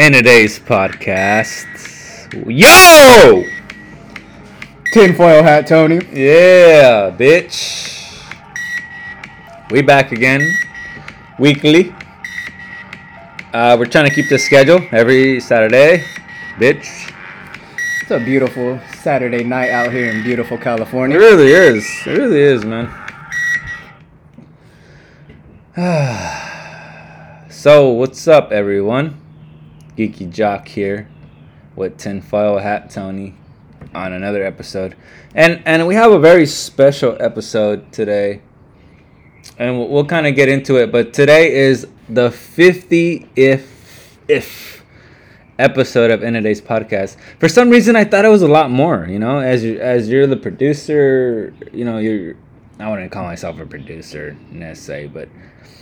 [0.00, 1.68] in today's podcast.
[2.48, 3.44] Yo!
[4.94, 5.96] Tinfoil hat, Tony.
[6.10, 8.24] Yeah, bitch.
[9.70, 10.40] We back again,
[11.38, 11.94] weekly.
[13.52, 16.02] Uh, we're trying to keep this schedule every Saturday,
[16.56, 17.12] bitch.
[18.00, 21.18] It's a beautiful Saturday night out here in beautiful California.
[21.18, 21.86] It really is.
[22.06, 22.88] It really is, man.
[27.50, 29.20] so, what's up, everyone?
[30.00, 31.10] Geeky Jock here
[31.76, 33.34] with Tinfoil Hat Tony
[33.94, 34.96] on another episode,
[35.34, 38.40] and and we have a very special episode today,
[39.58, 40.90] and we'll, we'll kind of get into it.
[40.90, 44.82] But today is the 50 if if
[45.58, 47.18] episode of End of Days podcast.
[47.38, 49.06] For some reason, I thought it was a lot more.
[49.06, 52.36] You know, as you as you're the producer, you know, you're.
[52.78, 55.28] I wouldn't call myself a producer necessarily, but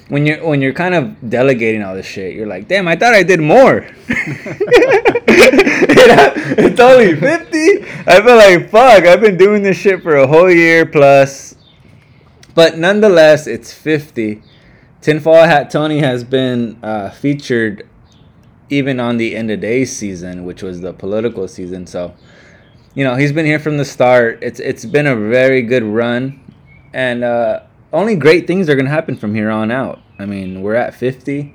[0.09, 3.15] when you're when you're kind of delegating all this shit, you're like, damn, I thought
[3.15, 3.87] I did more.
[6.59, 7.83] it's only fifty.
[8.07, 9.05] I feel like fuck.
[9.05, 11.57] I've been doing this shit for a whole year plus,
[12.55, 14.43] but nonetheless, it's fifty.
[15.01, 17.89] Tinfoil Hat Tony has been uh, featured
[18.71, 21.87] even on the end of day season, which was the political season.
[21.87, 22.15] So,
[22.95, 24.39] you know, he's been here from the start.
[24.43, 26.41] It's it's been a very good run,
[26.93, 27.61] and uh,
[27.93, 30.01] only great things are gonna happen from here on out.
[30.19, 31.55] I mean, we're at fifty.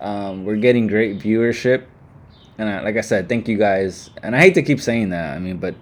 [0.00, 1.84] Um, we're getting great viewership,
[2.58, 4.10] and I, like I said, thank you guys.
[4.22, 5.36] And I hate to keep saying that.
[5.36, 5.74] I mean, but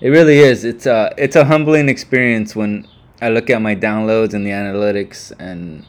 [0.00, 0.64] it really is.
[0.64, 2.88] It's a it's a humbling experience when
[3.20, 5.86] I look at my downloads and the analytics, and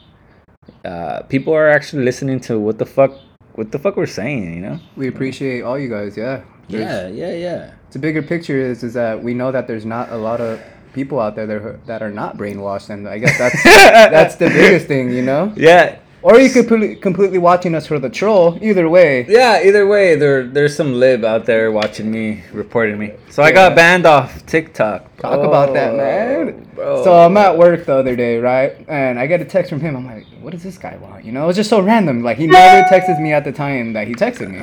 [0.85, 3.17] uh, people are actually listening to what the fuck
[3.55, 4.53] what the fuck we're saying.
[4.53, 4.79] You know?
[4.95, 6.15] We appreciate all you guys.
[6.15, 6.43] Yeah.
[6.67, 7.73] Yeah, yeah, yeah.
[7.91, 10.61] The bigger picture is is that we know that there's not a lot of
[10.93, 14.47] people out there that are, that are not brainwashed, and I guess that's that's the
[14.49, 15.51] biggest thing, you know.
[15.55, 18.57] Yeah, Or you could completely, completely watching us for the troll.
[18.61, 19.25] Either way.
[19.27, 19.61] yeah.
[19.63, 23.11] Either way, there there's some lib out there watching me, reporting me.
[23.29, 25.17] So I got banned off TikTok.
[25.17, 26.67] Talk about that, oh, man.
[26.75, 27.03] bro.
[27.03, 28.71] So I'm at work the other day, right?
[28.87, 29.95] And I get a text from him.
[29.97, 31.25] I'm like, what does this guy want?
[31.25, 32.23] You know, it's just so random.
[32.23, 34.61] Like he never texted me at the time that he texted me.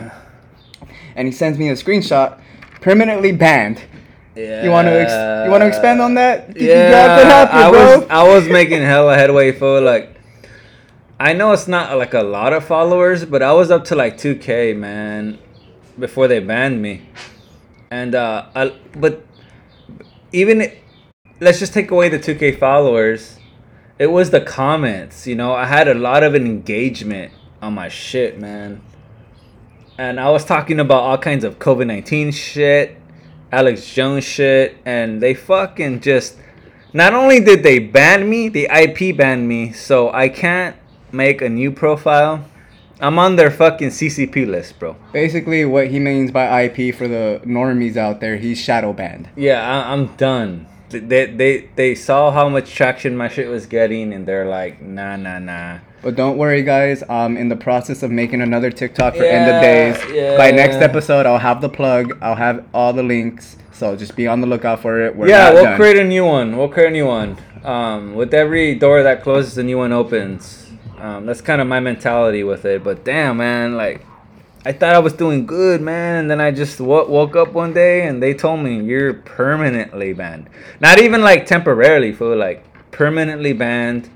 [1.17, 2.41] And he sends me a screenshot,
[2.81, 3.83] permanently banned.
[4.37, 4.65] Yeah.
[4.65, 6.55] You want to ex- you want to expand on that?
[6.55, 7.99] Did Yeah, happen, I bro?
[7.99, 10.17] was I was making hella headway for like.
[11.19, 14.17] I know it's not like a lot of followers, but I was up to like
[14.17, 15.39] 2k, man,
[15.99, 17.03] before they banned me.
[17.91, 19.27] And uh, I, but
[20.33, 20.73] even
[21.41, 23.39] let's just take away the 2k followers.
[23.99, 25.53] It was the comments, you know.
[25.53, 28.81] I had a lot of engagement on my shit, man.
[29.99, 32.97] And I was talking about all kinds of COVID 19 shit,
[33.53, 36.37] Alex Jones shit, and they fucking just.
[36.93, 40.77] Not only did they ban me, the IP banned me, so I can't
[41.13, 42.45] make a new profile.
[43.01, 44.97] I'm on their fucking CCP list, bro.
[45.13, 49.29] Basically, what he means by IP for the normies out there, he's shadow banned.
[49.37, 50.67] Yeah, I, I'm done.
[50.91, 55.17] They, they they saw how much traction my shit was getting, and they're like, nah,
[55.17, 55.79] nah, nah.
[56.03, 57.03] But don't worry, guys.
[57.09, 60.15] I'm in the process of making another TikTok for end of days.
[60.15, 60.37] yeah.
[60.37, 62.19] By next episode, I'll have the plug.
[62.23, 63.57] I'll have all the links.
[63.73, 65.15] So just be on the lookout for it.
[65.17, 65.77] We're yeah, we'll done.
[65.77, 66.57] create a new one.
[66.57, 67.37] We'll create a new one.
[67.65, 70.67] Um, with every door that closes, a new one opens.
[70.99, 72.83] Um, that's kind of my mentality with it.
[72.85, 74.05] But damn, man, like,
[74.67, 77.73] I thought I was doing good, man, and then I just w- woke up one
[77.73, 80.51] day and they told me you're permanently banned.
[80.81, 84.11] Not even like temporarily, for like permanently banned.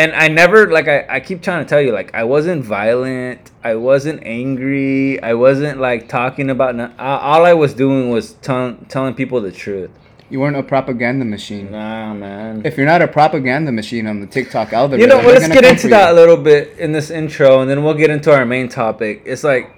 [0.00, 3.50] And I never like I, I keep trying to tell you like I wasn't violent,
[3.62, 6.74] I wasn't angry, I wasn't like talking about.
[6.74, 9.90] No- all I was doing was tell- telling people the truth.
[10.30, 11.72] You weren't a propaganda machine.
[11.72, 12.62] Nah, man.
[12.64, 15.64] If you're not a propaganda machine on the TikTok algorithm, You know, well, let's get
[15.64, 18.70] into that a little bit in this intro, and then we'll get into our main
[18.70, 19.20] topic.
[19.26, 19.70] It's like,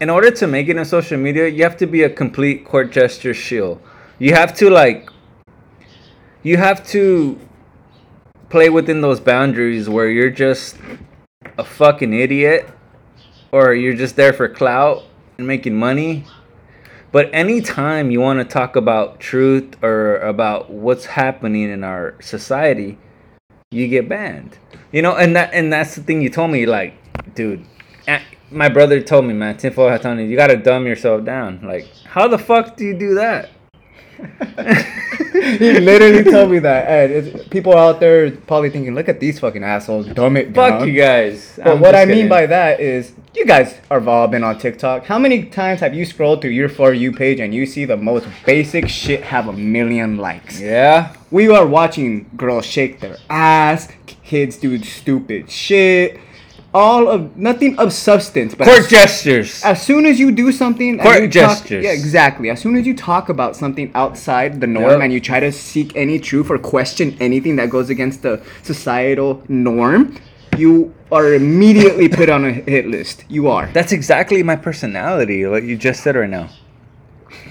[0.00, 2.92] in order to make it in social media, you have to be a complete court
[2.92, 3.80] gesture shield.
[4.20, 5.08] You have to like,
[6.44, 7.40] you have to
[8.54, 10.76] play within those boundaries where you're just
[11.58, 12.68] a fucking idiot,
[13.50, 15.02] or you're just there for clout
[15.38, 16.24] and making money.
[17.10, 22.96] But anytime you want to talk about truth or about what's happening in our society,
[23.72, 24.56] you get banned.
[24.92, 26.94] You know, and that and that's the thing you told me, like,
[27.34, 27.64] dude.
[28.06, 28.22] eh,
[28.52, 30.26] My brother told me, man, tinfoil hat on you.
[30.26, 31.58] You gotta dumb yourself down.
[31.64, 33.50] Like, how the fuck do you do that?
[35.58, 36.86] he literally told me that.
[36.86, 40.80] And it's, people out there probably thinking, "Look at these fucking assholes, dumb it down."
[40.80, 41.54] Fuck you guys.
[41.56, 42.28] But I'm what I mean kidding.
[42.28, 45.04] by that is, you guys have all been on TikTok.
[45.04, 47.96] How many times have you scrolled through your For You page and you see the
[47.96, 50.60] most basic shit have a million likes?
[50.60, 56.18] yeah, We are watching girls shake their ass, kids do stupid shit,
[56.74, 58.54] all of nothing of substance.
[58.54, 59.62] But Court as, gestures.
[59.64, 61.84] as soon as you do something, and Court you talk- gestures.
[61.84, 62.50] yeah, exactly.
[62.50, 65.00] As soon as you talk about something outside the norm Yep.
[65.02, 69.42] and you try to seek any truth or question anything that goes against the societal
[69.48, 70.16] norm,
[70.58, 73.24] you are immediately put on a hit list.
[73.28, 73.70] You are.
[73.72, 75.46] That's exactly my personality.
[75.46, 76.48] What you just said right now.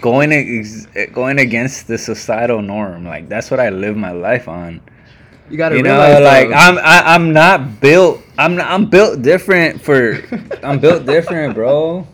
[0.02, 4.82] Going ex- going against the societal norm, like that's what I live my life on.
[5.54, 8.24] You gotta You know, realize, like I'm I, I'm not built.
[8.40, 10.18] I'm not, I'm built different for.
[10.64, 12.08] I'm built different, bro.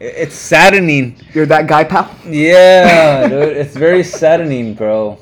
[0.00, 1.14] It's saddening.
[1.32, 2.10] you're that guy, pal.
[2.26, 5.20] Yeah, dude, it's very saddening, bro.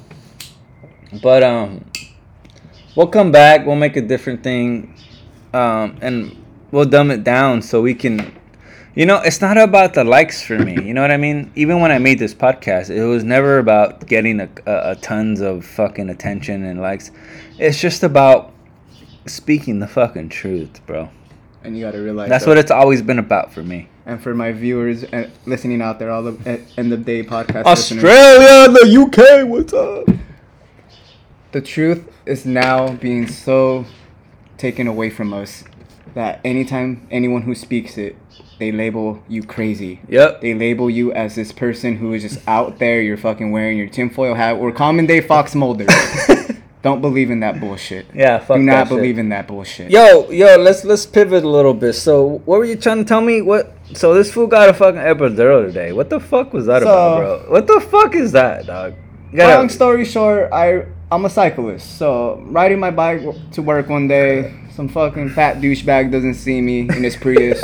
[1.23, 1.85] But um,
[2.97, 3.67] we'll come back.
[3.67, 4.97] We'll make a different thing,
[5.53, 6.35] um, and
[6.71, 8.33] we'll dumb it down so we can.
[8.95, 10.75] You know, it's not about the likes for me.
[10.75, 11.51] You know what I mean?
[11.55, 15.41] Even when I made this podcast, it was never about getting a, a, a tons
[15.41, 17.11] of fucking attention and likes.
[17.59, 18.53] It's just about
[19.27, 21.09] speaking the fucking truth, bro.
[21.65, 23.89] And you gotta realize That's though- what it's always been about for me.
[24.05, 27.65] And for my viewers uh, listening out there, all the uh, end of day podcast
[27.65, 30.09] listeners, Australia, the UK, what's up?
[31.53, 33.85] the truth is now being so
[34.59, 35.65] taken away from us
[36.15, 38.17] that anytime anyone who speaks it,
[38.63, 39.99] they label you crazy.
[40.09, 40.41] Yep.
[40.41, 43.03] They label you as this person who is just out there.
[43.03, 45.87] You're fucking wearing your tinfoil hat or common day Fox Mulder.
[46.83, 48.07] Don't believe in that bullshit.
[48.15, 48.97] Yeah, fuck Do not shit.
[48.97, 49.91] believe in that bullshit.
[49.91, 51.93] Yo, yo, let's let's pivot a little bit.
[51.95, 53.43] So, what were you trying to tell me?
[53.43, 53.73] What?
[53.95, 55.93] So this fool got a fucking epidural today.
[55.93, 57.53] What the fuck was that So- about, bro?
[57.53, 58.95] What the fuck is that, dog?
[59.35, 61.99] Gotta- Long story short, I I'm a cyclist.
[61.99, 63.23] So riding my bike
[63.53, 67.61] to work one day, some fucking fat douchebag doesn't see me in his Prius.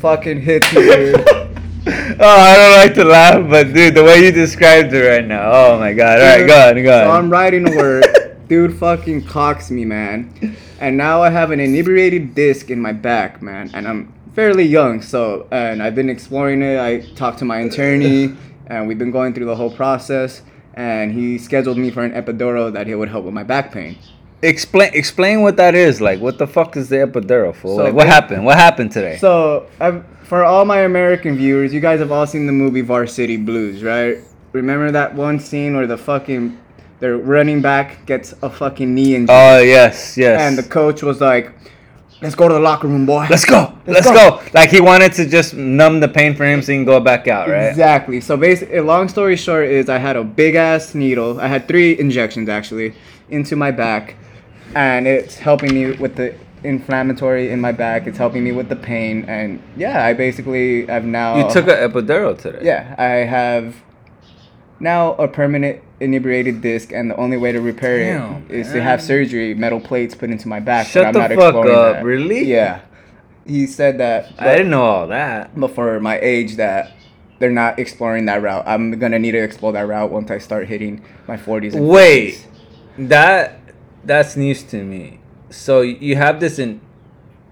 [0.00, 0.82] Fucking hits me.
[0.82, 1.14] dude.
[1.86, 5.50] oh, I don't like to laugh, but dude, the way you described it right now.
[5.52, 6.20] Oh my god.
[6.20, 7.06] All right, go on, go on.
[7.06, 8.04] So I'm riding to work.
[8.48, 10.56] Dude fucking cocks me, man.
[10.80, 13.70] And now I have an inebriated disc in my back, man.
[13.72, 16.80] And I'm fairly young, so and I've been exploring it.
[16.80, 18.34] I talked to my attorney,
[18.66, 20.42] and we've been going through the whole process.
[20.74, 23.98] And he scheduled me for an epidural that he would help with my back pain.
[24.42, 26.00] Explain explain what that is.
[26.00, 27.76] Like, what the fuck is the epidural for?
[27.76, 28.44] So like, what happened?
[28.44, 29.18] What happened today?
[29.18, 33.36] So, I've, for all my American viewers, you guys have all seen the movie Varsity
[33.36, 34.18] Blues, right?
[34.52, 36.58] Remember that one scene where the fucking
[37.00, 40.40] the running back gets a fucking knee injury, oh yes, yes.
[40.40, 41.52] and the coach was like,
[42.20, 43.76] "Let's go to the locker room, boy." let's go.
[43.86, 44.36] Let's, Let's go.
[44.36, 44.50] go.
[44.52, 47.26] Like he wanted to just numb the pain for him so he can go back
[47.26, 47.68] out, right?
[47.68, 48.20] Exactly.
[48.20, 51.40] So basically, eh, long story short is I had a big ass needle.
[51.40, 52.94] I had three injections actually
[53.30, 54.16] into my back,
[54.74, 58.06] and it's helping me with the inflammatory in my back.
[58.06, 61.36] It's helping me with the pain, and yeah, I basically have now.
[61.36, 62.60] You took an epidural today.
[62.62, 63.76] Yeah, I have
[64.78, 68.82] now a permanent inebriated disc, and the only way to repair Damn, it is to
[68.82, 70.86] have surgery, metal plates put into my back.
[70.86, 72.04] Shut but I'm the not fuck up, that.
[72.04, 72.44] really?
[72.44, 72.80] Yeah.
[73.46, 74.32] He said that.
[74.38, 75.58] I didn't know all that.
[75.58, 76.92] But for my age, that
[77.38, 78.64] they're not exploring that route.
[78.66, 81.74] I'm gonna need to explore that route once I start hitting my 40s.
[81.74, 82.46] And Wait,
[82.98, 83.08] 50s.
[83.08, 83.59] that
[84.04, 85.20] that's news to me.
[85.50, 86.80] So you have this in,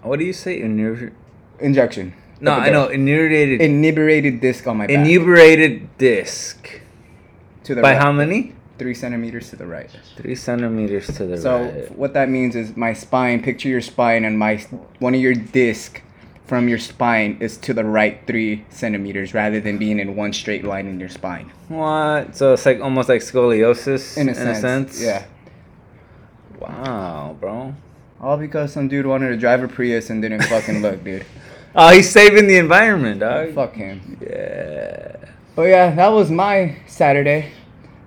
[0.03, 0.61] what do you say?
[0.61, 1.13] Inur-
[1.61, 2.15] injection.
[2.41, 4.95] no, I know inebriated, Inebriated disc on my back.
[4.97, 6.81] inebriated disc.
[7.65, 8.03] to the By right.
[8.03, 8.55] how many?
[8.79, 9.91] Three centimeters to the right.
[10.17, 11.89] Three centimeters to the So right.
[11.89, 13.43] So what that means is my spine.
[13.43, 14.59] Picture your spine, and my
[15.01, 16.01] one of your disc
[16.47, 20.65] from your spine is to the right three centimeters, rather than being in one straight
[20.65, 21.51] line in your spine.
[21.67, 22.37] What?
[22.37, 25.25] So it's like almost like scoliosis In a sense, yeah.
[26.59, 27.75] Wow, bro.
[28.21, 31.25] All because some dude wanted to drive a Prius and didn't fucking look, dude.
[31.75, 33.55] Oh, he's saving the environment, dog.
[33.55, 34.19] Fuck him.
[34.23, 35.17] Yeah.
[35.55, 37.53] But yeah, that was my Saturday.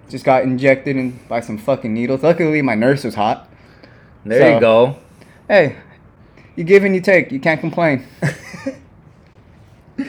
[0.10, 2.24] Just got injected in by some fucking needles.
[2.24, 3.48] Luckily, my nurse was hot.
[4.26, 4.96] There So- you go.
[5.48, 5.78] Hey,
[6.56, 7.32] you give and you take.
[7.32, 8.06] You can't complain.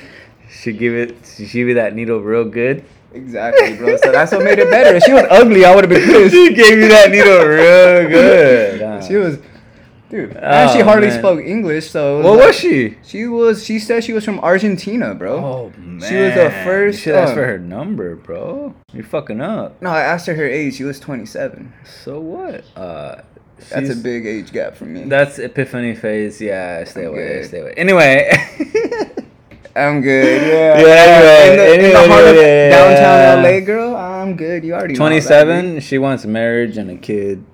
[0.51, 1.17] She give it.
[1.25, 2.85] She give you that needle real good.
[3.15, 3.97] Exactly, bro.
[3.97, 4.97] So that's what made it better.
[4.97, 6.35] If she was ugly, I would have been pissed.
[6.35, 8.81] she gave you that needle real good.
[8.83, 9.01] huh?
[9.03, 9.39] She was,
[10.11, 10.37] dude.
[10.37, 11.19] and she Oh, hardly man.
[11.19, 12.21] spoke English, so.
[12.23, 12.97] What like- was she?
[13.03, 13.65] She was.
[13.65, 15.37] She said she was from Argentina, bro.
[15.39, 16.01] Oh man.
[16.09, 18.75] She was the first, You should ask uh, for her number, bro.
[18.93, 19.81] You're fucking up.
[19.83, 20.75] No, I asked her her age.
[20.77, 21.73] She was 27.
[22.05, 22.65] So what?
[22.77, 23.23] Uh,
[23.71, 25.05] That's a big age gap for me.
[25.05, 26.41] That's epiphany phase.
[26.41, 27.29] Yeah, stay I'm away.
[27.29, 27.47] good.
[27.47, 27.75] Stay away.
[27.77, 28.31] Anyway.
[29.75, 30.43] I'm good.
[30.53, 30.81] Yeah.
[30.81, 33.43] Yeah, anyway, in the, in the anyway, heart of yeah, downtown.
[33.43, 33.97] LA, girl.
[33.97, 34.65] I'm good.
[34.65, 35.81] You already know all that, 27.
[35.81, 37.45] She wants marriage and a kid.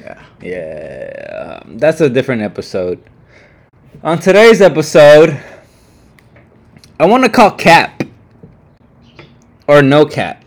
[0.00, 0.22] Yeah.
[0.40, 3.02] Yeah, um, that's a different episode.
[4.02, 5.40] On today's episode,
[6.98, 8.02] I want to call Cap
[9.68, 10.44] or no Cap,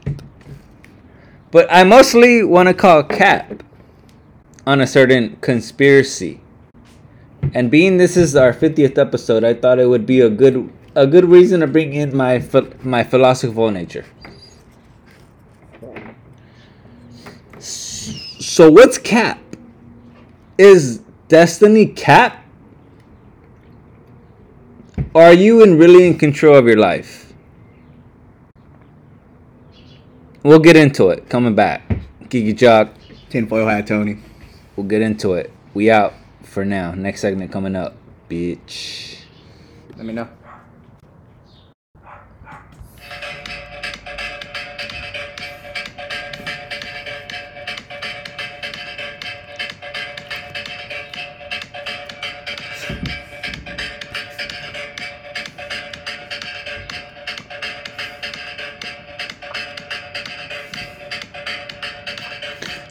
[1.52, 3.64] but I mostly want to call Cap
[4.68, 6.42] on a certain conspiracy.
[7.54, 11.06] And being this is our 50th episode, I thought it would be a good a
[11.06, 12.44] good reason to bring in my
[12.82, 14.06] my philosophical nature.
[17.60, 19.40] So what's cap?
[20.58, 22.46] Is destiny cap?
[25.14, 27.34] Are you in really in control of your life?
[30.44, 31.30] We'll get into it.
[31.30, 31.82] Coming back.
[32.30, 32.94] Geeky Jock.
[33.30, 34.20] Tinfoil hat Tony.
[34.76, 35.52] We'll get into it.
[35.74, 36.14] We out
[36.56, 36.94] for now.
[36.94, 37.98] Next segment coming up.
[38.30, 39.18] Bitch.
[39.98, 40.30] Let me know.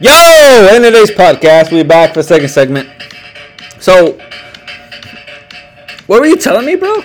[0.00, 0.76] Yo!
[0.76, 2.93] In today's podcast, we're back for the second segment.
[3.84, 4.18] So,
[6.06, 7.02] what were you telling me, bro?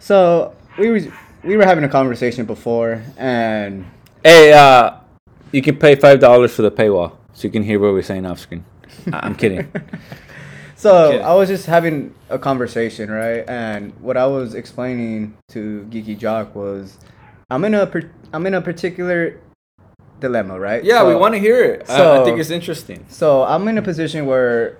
[0.00, 1.00] So we were
[1.44, 3.86] we were having a conversation before, and
[4.24, 4.96] Hey, uh,
[5.52, 8.26] you can pay five dollars for the paywall, so you can hear what we're saying
[8.26, 8.64] off screen.
[9.12, 9.70] I'm kidding.
[10.74, 11.22] so Okay.
[11.22, 13.48] I was just having a conversation, right?
[13.48, 16.98] And what I was explaining to Geeky Jock was,
[17.50, 19.38] I'm in a per- I'm in a particular
[20.24, 20.82] dilemma, right?
[20.82, 21.88] Yeah, we want to hear it.
[21.88, 23.04] I, I think it's interesting.
[23.08, 24.78] So I'm in a position where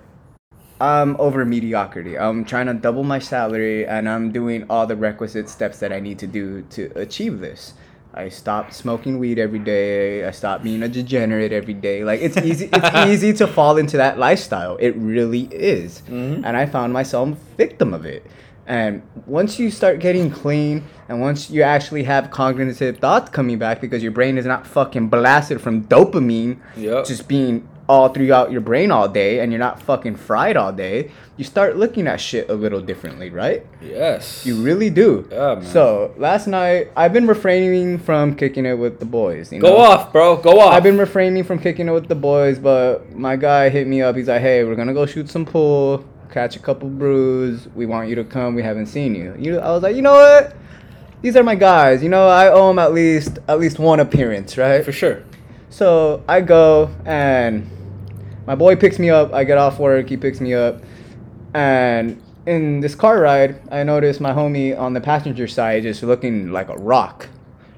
[0.81, 2.17] I'm over mediocrity.
[2.17, 5.99] I'm trying to double my salary and I'm doing all the requisite steps that I
[5.99, 7.73] need to do to achieve this.
[8.13, 10.25] I stopped smoking weed every day.
[10.25, 12.03] I stopped being a degenerate every day.
[12.03, 14.77] Like it's easy it's easy to fall into that lifestyle.
[14.77, 16.01] It really is.
[16.07, 16.45] Mm-hmm.
[16.45, 18.25] And I found myself a victim of it.
[18.67, 23.79] And once you start getting clean and once you actually have cognitive thoughts coming back
[23.79, 27.05] because your brain is not fucking blasted from dopamine Yep.
[27.05, 31.11] just being all throughout your brain all day and you're not fucking fried all day,
[31.37, 33.63] you start looking at shit a little differently, right?
[33.79, 34.43] Yes.
[34.43, 35.27] You really do.
[35.31, 35.65] Yeah, man.
[35.65, 39.53] So last night I've been refraining from kicking it with the boys.
[39.53, 39.77] You Go know?
[39.77, 40.37] off, bro.
[40.37, 40.73] Go off.
[40.73, 44.15] I've been refraining from kicking it with the boys, but my guy hit me up.
[44.15, 47.67] He's like, "Hey, we're gonna go shoot some pool, catch a couple brews.
[47.75, 48.55] We want you to come.
[48.55, 50.55] We haven't seen you." You, I was like, you know what?
[51.21, 52.03] These are my guys.
[52.03, 54.83] You know, I owe them at least at least one appearance, right?
[54.83, 55.23] for sure.
[55.69, 57.69] So I go and
[58.45, 59.33] my boy picks me up.
[59.33, 60.07] I get off work.
[60.07, 60.83] He picks me up,
[61.53, 66.51] and in this car ride, I notice my homie on the passenger side just looking
[66.51, 67.27] like a rock,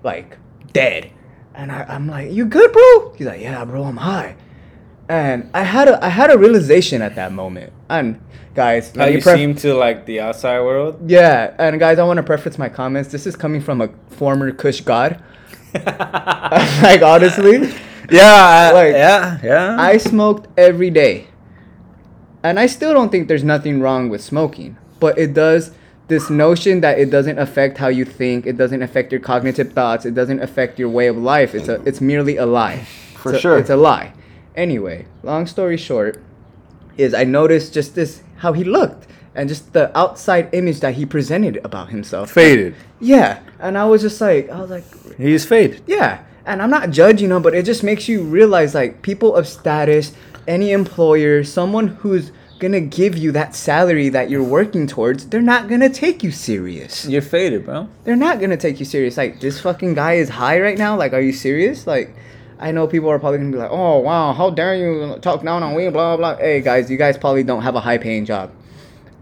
[0.03, 0.37] like
[0.73, 1.11] dead.
[1.55, 4.35] And I, I'm like, "You good, bro?" He's like, "Yeah, bro, I'm high."
[5.09, 7.71] And I had a I had a realization at that moment.
[7.89, 8.19] And
[8.53, 11.09] guys, How you pref- seem to like the outside world.
[11.09, 13.11] yeah, and guys, I want to preface my comments.
[13.11, 15.21] This is coming from a former Kush god.
[15.73, 17.71] like honestly.
[18.09, 19.77] Yeah, Like, yeah, yeah.
[19.79, 21.27] I smoked every day.
[22.43, 24.77] And I still don't think there's nothing wrong with smoking.
[24.99, 25.71] But it does
[26.07, 30.05] this notion that it doesn't affect how you think, it doesn't affect your cognitive thoughts,
[30.05, 31.53] it doesn't affect your way of life.
[31.53, 32.85] It's a it's merely a lie.
[33.15, 33.57] For sure.
[33.57, 34.13] It's a lie.
[34.55, 36.23] Anyway, long story short,
[36.97, 41.05] is I noticed just this how he looked and just the outside image that he
[41.05, 42.31] presented about himself.
[42.31, 42.75] faded.
[42.99, 43.39] Yeah.
[43.59, 44.83] And I was just like I was like
[45.17, 45.81] He's faded.
[45.87, 49.35] yeah, and I'm not judging, you know, but it just makes you realize like people
[49.35, 50.13] of status,
[50.47, 55.67] any employer, someone who's gonna give you that salary that you're working towards, they're not
[55.69, 57.05] gonna take you serious.
[57.07, 57.87] You're faded, bro.
[58.03, 59.17] They're not gonna take you serious.
[59.17, 60.95] Like this fucking guy is high right now.
[60.97, 61.85] Like, are you serious?
[61.85, 62.15] Like,
[62.59, 65.63] I know people are probably gonna be like, oh wow, how dare you talk down
[65.63, 66.35] on weed, blah blah.
[66.35, 66.41] blah.
[66.43, 68.51] Hey guys, you guys probably don't have a high paying job.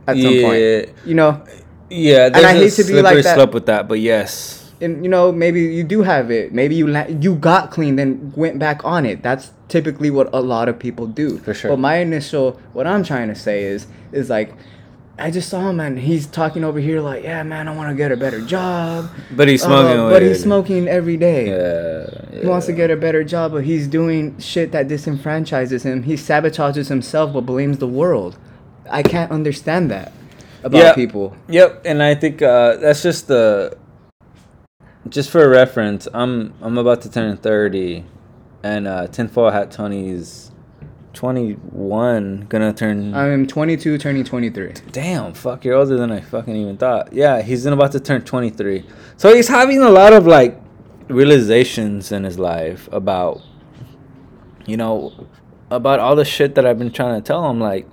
[0.08, 0.42] At some Yeah.
[0.48, 1.42] point, you know,
[1.90, 3.36] Yeah, there's I hate to be like that.
[3.36, 4.62] slope with that, but yes.
[4.82, 8.34] and you know maybe you do have it maybe you la- you got clean then
[8.36, 11.70] went back on it that's typically what a lot of people do For sure.
[11.72, 14.52] but my initial what i'm trying to say is is like
[15.18, 17.96] i just saw him and he's talking over here like yeah man i want to
[17.96, 20.10] get a better job But he's Uh, smoking.
[20.10, 23.88] but he's smoking every day Yeah, he wants to get a better job but he's
[23.88, 28.38] doing shit that disenfranchises him he sabotages himself but blames the world
[28.92, 30.12] i can't understand that
[30.64, 30.94] about Yeah.
[30.94, 33.78] people Yep, and I think uh, that's just the.
[35.08, 38.04] Just for reference, I'm I'm about to turn thirty,
[38.64, 40.50] and uh, tinfoil hat Tony's
[41.16, 43.16] twenty one, gonna turn.
[43.16, 47.12] i'm 22 turning 23 Damn, fuck, you're older than I fucking even thought.
[47.14, 48.86] Yeah, he's about to turn 23.
[49.18, 50.60] So he's having a lot of like
[51.08, 53.42] realizations in his life about,
[54.66, 55.28] you know,
[55.72, 57.60] about all the shit that I've been trying to tell him.
[57.60, 57.88] Like,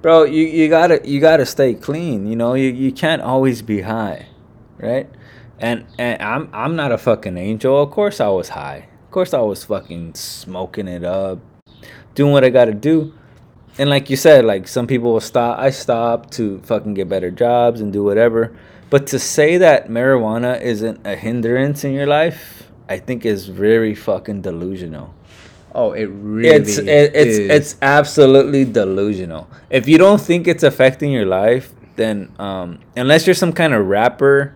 [0.00, 2.26] bro, you, you gotta you gotta stay clean.
[2.26, 4.26] You know, you, you can't always be high,
[4.78, 5.08] right?
[5.58, 7.80] And and I'm I'm not a fucking angel.
[7.82, 8.88] Of course I was high.
[9.04, 11.38] Of course I was fucking smoking it up.
[12.14, 13.12] Doing what I gotta do.
[13.78, 15.58] And like you said, like some people will stop.
[15.58, 18.54] I stop to fucking get better jobs and do whatever.
[18.90, 23.94] But to say that marijuana isn't a hindrance in your life, I think is very
[23.94, 25.14] fucking delusional.
[25.74, 27.50] Oh, it really It's it, it's is.
[27.50, 29.48] it's absolutely delusional.
[29.70, 33.86] If you don't think it's affecting your life, then um, unless you're some kind of
[33.86, 34.54] rapper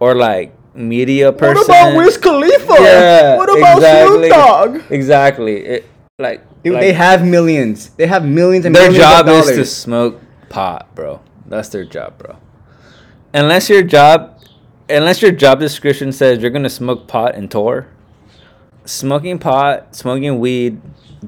[0.00, 1.54] or like media person.
[1.54, 2.74] What about Wiz Khalifa?
[2.80, 4.18] Yeah, what about exactly.
[4.18, 4.92] Snoop Dogg?
[4.92, 5.56] Exactly.
[5.64, 5.86] It
[6.20, 7.90] like, Dude, like, they have millions.
[7.90, 11.20] They have millions and their millions job of is to smoke pot, bro.
[11.46, 12.36] That's their job, bro.
[13.32, 14.40] Unless your job,
[14.88, 17.88] unless your job description says you're gonna smoke pot and tour,
[18.84, 20.80] smoking pot, smoking weed,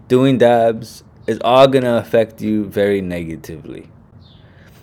[0.09, 3.89] doing dabs is all gonna affect you very negatively.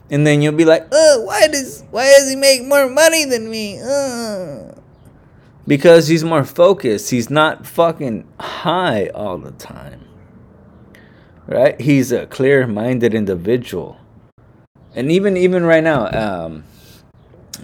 [0.09, 3.49] And then you'll be like, "Uh, why does why does he make more money than
[3.49, 4.73] me?" Uh.
[5.67, 7.11] Because he's more focused.
[7.11, 9.98] He's not fucking high all the time.
[11.49, 11.81] Right?
[11.81, 13.97] He's a clear-minded individual.
[14.93, 16.63] And even even right now, um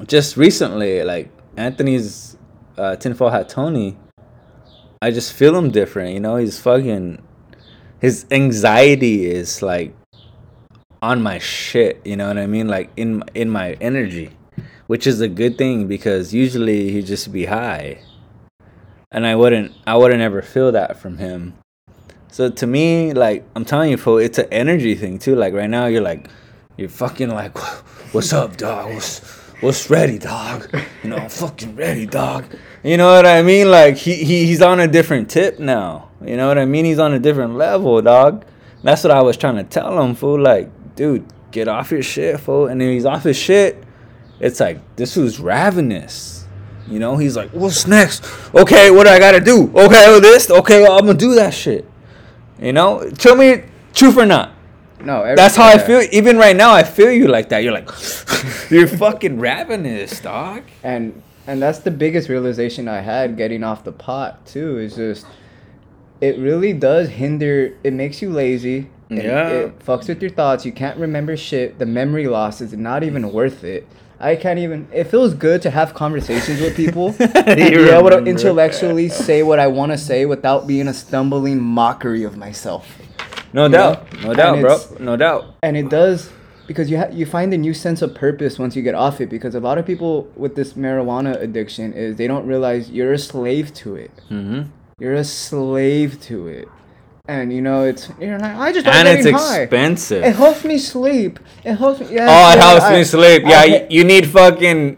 [0.07, 2.35] just recently, like Anthony's
[2.77, 3.95] uh Tinfoil Hat Tony,
[5.03, 7.21] I just feel him different, you know, he's fucking
[7.99, 9.93] his anxiety is like
[11.03, 12.67] on my shit, you know what I mean?
[12.67, 14.31] Like in in my energy,
[14.87, 17.99] which is a good thing because usually he'd just be high.
[19.11, 21.53] And I wouldn't I wouldn't ever feel that from him.
[22.35, 25.37] So to me, like I'm telling you, fool, it's an energy thing too.
[25.37, 26.27] Like right now, you're like,
[26.75, 27.57] you're fucking like,
[28.13, 28.93] what's up, dog?
[28.93, 29.19] What's
[29.61, 30.69] what's ready, dog?
[31.01, 32.43] You know, I'm fucking ready, dog.
[32.83, 33.71] You know what I mean?
[33.71, 36.09] Like he, he he's on a different tip now.
[36.25, 36.83] You know what I mean?
[36.83, 38.43] He's on a different level, dog.
[38.83, 40.37] That's what I was trying to tell him, fool.
[40.37, 42.67] Like, dude, get off your shit, fool.
[42.67, 43.81] And then he's off his shit.
[44.41, 46.45] It's like this was ravenous.
[46.89, 48.25] You know, he's like, what's next?
[48.53, 49.71] Okay, what do I gotta do?
[49.74, 50.51] Okay, this.
[50.51, 51.89] Okay, I'm gonna do that shit.
[52.59, 53.63] You know, tell me
[53.94, 54.53] truth or not.
[55.03, 56.01] no, every- That's how I feel.
[56.11, 57.59] Even right now, I feel you like that.
[57.63, 57.89] You're like,
[58.70, 60.63] you're fucking ravenous, dog.
[60.83, 64.77] and and that's the biggest realization I had getting off the pot too.
[64.79, 65.25] Is just
[66.22, 67.77] it really does hinder.
[67.83, 68.89] It makes you lazy.
[69.09, 69.50] It, Yeah.
[69.50, 70.65] it fucks with your thoughts.
[70.65, 71.77] You can't remember shit.
[71.77, 73.85] The memory loss is not even worth it.
[74.19, 74.87] I can't even.
[74.93, 79.59] It feels good to have conversations with people and be able to intellectually say what
[79.59, 82.97] I want to say without being a stumbling mockery of myself.
[83.53, 84.27] No doubt, know?
[84.27, 85.55] no doubt, bro, no doubt.
[85.63, 86.29] and it does
[86.67, 89.29] because you ha- you find a new sense of purpose once you get off it
[89.29, 93.17] because a lot of people with this marijuana addiction is they don't realize you're a
[93.19, 94.63] slave to it hmm
[94.99, 96.67] you're a slave to it
[97.27, 99.61] and you know it's you're like i just And it's high.
[99.61, 100.24] expensive.
[100.24, 103.46] it helps me sleep it helps me yeah, oh, it helps I- me sleep.
[103.46, 104.98] I Yeah, ha- you, need fucking.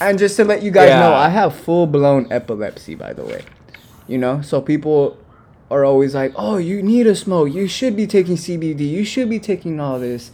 [0.00, 3.44] and just to let you guys know i have full-blown epilepsy by the way
[4.08, 5.16] you know so people
[5.70, 9.28] are always like oh you need to smoke you should be taking cbd you should
[9.30, 10.32] be taking all this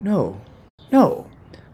[0.00, 0.40] no
[0.92, 1.26] no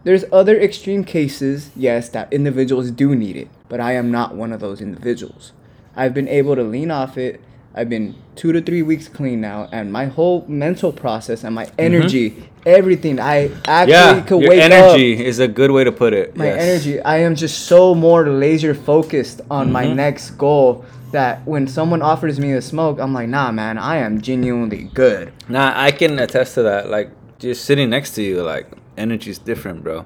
[0.03, 4.51] there's other extreme cases yes that individuals do need it but i am not one
[4.51, 5.51] of those individuals
[5.95, 7.39] i've been able to lean off it
[7.75, 11.67] i've been two to three weeks clean now and my whole mental process and my
[11.77, 14.17] energy everything i actually Mm-hmm.
[14.17, 16.35] Yeah, could your wake up energy is a good way to put it.
[16.37, 16.61] my yes.
[16.61, 19.95] energy i am just so more laser focused on my Mm-hmm.
[19.95, 24.19] next goal that when someone offers me a smoke i'm like nah man i am
[24.21, 26.89] genuinely good Nah, I can attest to that.
[26.89, 28.65] Like, just sitting next to you, like,
[28.97, 30.05] energy's different, bro.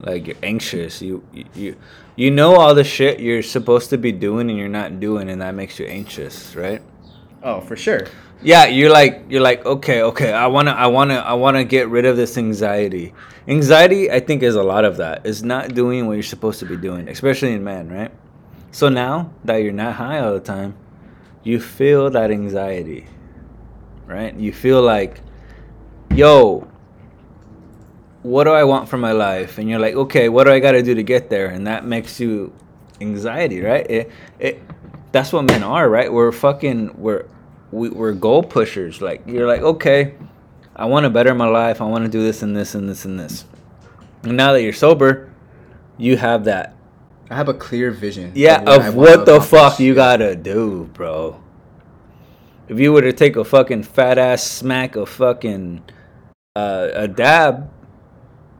[0.00, 1.00] Like, you're anxious.
[1.00, 1.76] You, you, you,
[2.20, 5.40] you know all the shit you're supposed to be doing and you're not doing, and
[5.40, 6.82] that makes you anxious, right?
[7.42, 8.06] oh for sure
[8.42, 12.04] Yeah, you're like, you're like, okay, okay, I wanna, I wanna, I wanna get rid
[12.04, 13.14] of this anxiety.
[13.48, 15.26] Anxiety, I think, is a lot of that.
[15.26, 18.12] Is not doing what you're supposed to be doing, especially in men, right?
[18.72, 20.74] So now that you're not high all the time,
[21.42, 23.06] you feel that anxiety,
[24.06, 24.34] right?
[24.34, 25.20] You feel like,
[26.14, 26.69] yo,
[28.22, 29.58] what do I want for my life?
[29.58, 31.46] And you're like, okay, what do I got to do to get there?
[31.46, 32.52] And that makes you
[33.00, 33.88] anxiety, right?
[33.90, 34.62] It, it,
[35.12, 36.12] that's what men are, right?
[36.12, 37.26] We're fucking, we're,
[37.72, 39.00] we, we're goal pushers.
[39.00, 40.14] Like you're like, okay,
[40.76, 41.80] I want to better my life.
[41.80, 43.44] I want to do this and this and this and this.
[44.22, 45.32] And now that you're sober,
[45.96, 46.74] you have that
[47.30, 51.40] i have a clear vision yeah, what of what the fuck you gotta do, bro.
[52.68, 55.82] If you were to take a fucking fat ass smack of fucking
[56.56, 57.70] uh, a dab,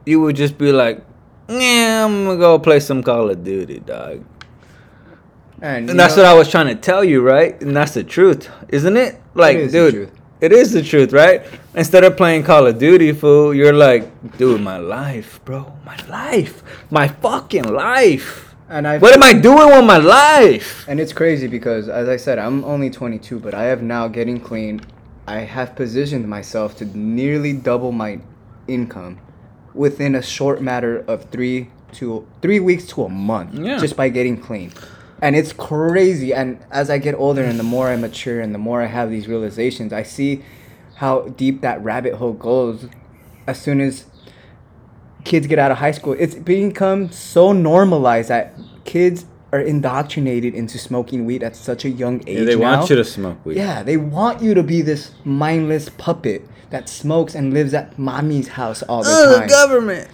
[0.05, 1.03] you would just be like,
[1.47, 4.23] yeah, I'm gonna go play some Call of Duty, dog.
[5.61, 7.59] and, And that's what I was trying to tell you, right?
[7.61, 9.19] And that's the truth, isn't it?
[9.33, 11.43] Like, is the dude, it is the truth, right?
[11.75, 16.63] Instead of playing Call of Duty, fool, you're like, dude, my life, bro, my life,
[16.89, 18.55] my fucking life.
[18.69, 20.85] And I What am I doing with my life?
[20.87, 24.39] And it's crazy because, as I said, I'm only 22, but I have now getting
[24.39, 24.81] clean.
[25.27, 28.19] I have positioned myself to nearly double my
[28.69, 29.19] income
[29.73, 33.77] within a short matter of three to three weeks to a month, Yeah.
[33.77, 34.71] just by getting clean.
[35.21, 36.33] And it's crazy.
[36.33, 39.09] And as I get older, and the more I mature, and the more I have
[39.11, 40.41] these realizations, I see
[40.95, 42.87] how deep that rabbit hole goes.
[43.47, 44.05] As soon as
[45.23, 48.53] kids get out of high school, it's become so normalized that
[48.85, 52.39] kids are indoctrinated into smoking weed at such a young age.
[52.39, 52.77] Yeah, they now.
[52.77, 53.57] want you to smoke weed.
[53.57, 58.49] Yeah, they want you to be this mindless puppet that smokes and lives at mommy's
[58.49, 59.47] house all the time.
[59.47, 60.09] The government.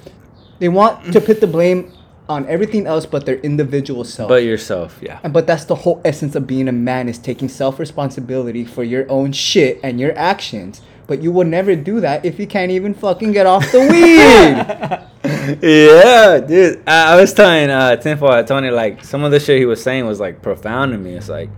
[0.59, 1.91] They want to put the blame
[2.27, 4.27] on everything else but their individual self.
[4.27, 5.19] But yourself, yeah.
[5.23, 8.83] And- but that's the whole essence of being a man is taking self responsibility for
[8.83, 10.81] your own shit and your actions.
[11.05, 15.03] But you will never do that if you can't even fucking get off the weed.
[15.61, 16.83] yeah, dude.
[16.87, 20.05] I, I was telling uh, Tinfoil Tony like some of the shit he was saying
[20.05, 21.11] was like profound to me.
[21.13, 21.49] It's like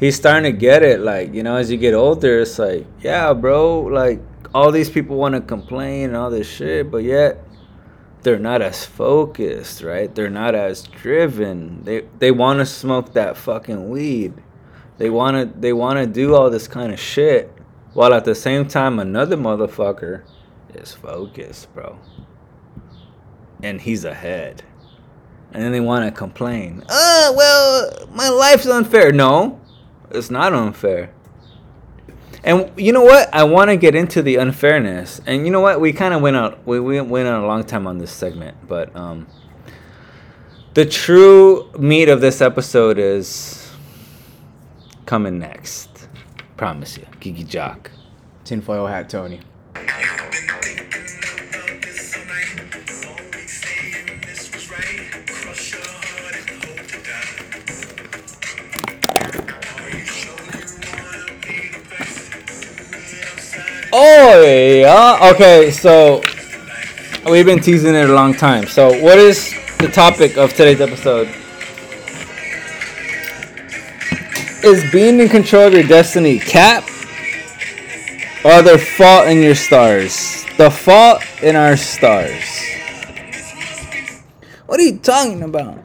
[0.00, 1.00] he's starting to get it.
[1.00, 3.80] Like you know, as you get older, it's like yeah, bro.
[3.80, 4.20] Like
[4.54, 7.44] all these people want to complain and all this shit, but yet
[8.22, 10.12] they're not as focused, right?
[10.14, 11.84] They're not as driven.
[11.84, 14.34] They they want to smoke that fucking weed.
[14.98, 17.52] They want to they want to do all this kind of shit
[17.92, 20.24] while at the same time another motherfucker
[20.74, 21.98] is focused, bro.
[23.62, 24.62] And he's ahead.
[25.52, 26.82] And then they want to complain.
[26.88, 29.12] Uh, well, my life's unfair.
[29.12, 29.60] No,
[30.14, 31.10] it's not unfair.
[32.42, 33.32] And you know what?
[33.34, 35.20] I want to get into the unfairness.
[35.26, 35.80] And you know what?
[35.80, 36.66] We kind of went out.
[36.66, 39.26] We, we went on a long time on this segment, but um,
[40.74, 43.70] the true meat of this episode is
[45.06, 46.08] coming next.
[46.56, 47.90] Promise you, Geeky Jock.
[48.44, 49.40] Tinfoil hat, Tony.
[63.96, 65.30] Oh yeah.
[65.34, 66.20] Okay, so
[67.30, 68.66] we've been teasing it a long time.
[68.66, 71.28] So what is the topic of today's episode?
[74.64, 76.82] Is being in control of your destiny cap
[78.44, 80.44] or the fault in your stars?
[80.56, 82.42] The fault in our stars.
[84.66, 85.78] What are you talking about?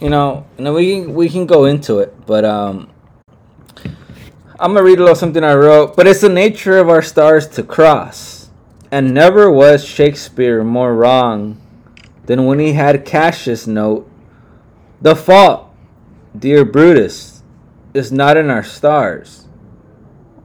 [0.00, 2.90] You know, and we we can go into it, but um
[4.64, 7.46] I'm gonna read a little something I wrote, but it's the nature of our stars
[7.48, 8.48] to cross.
[8.90, 11.60] And never was Shakespeare more wrong
[12.24, 14.10] than when he had Cassius note,
[15.02, 15.68] The fault,
[16.34, 17.42] dear Brutus,
[17.92, 19.48] is not in our stars,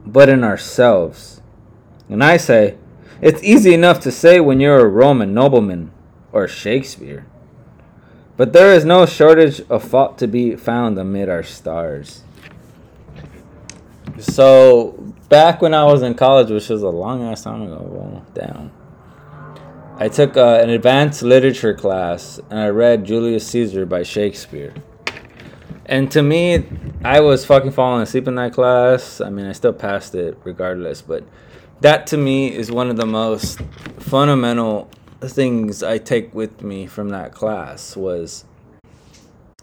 [0.05, 1.39] but in ourselves.
[2.09, 2.75] And I say,
[3.21, 5.91] it's easy enough to say when you're a Roman nobleman
[6.33, 7.25] or Shakespeare.
[8.35, 12.23] But there is no shortage of fault to be found amid our stars.
[14.19, 18.25] So back when I was in college, which was a long ass time ago, well,
[18.33, 18.71] damn.
[19.97, 24.73] I took uh, an advanced literature class and I read Julius Caesar by Shakespeare.
[25.85, 26.63] And to me,
[27.03, 29.21] I was fucking falling asleep in that class.
[29.21, 31.23] I mean, I still passed it regardless, but
[31.81, 33.59] that to me is one of the most
[33.99, 34.89] fundamental
[35.21, 38.45] things I take with me from that class was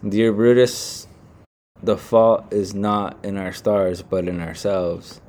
[0.07, 1.06] Dear Brutus,
[1.81, 5.21] the fault is not in our stars but in ourselves.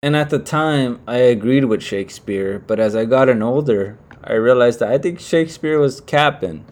[0.00, 4.78] And at the time, I agreed with Shakespeare, but as I gotten older, I realized
[4.78, 6.64] that I think Shakespeare was capping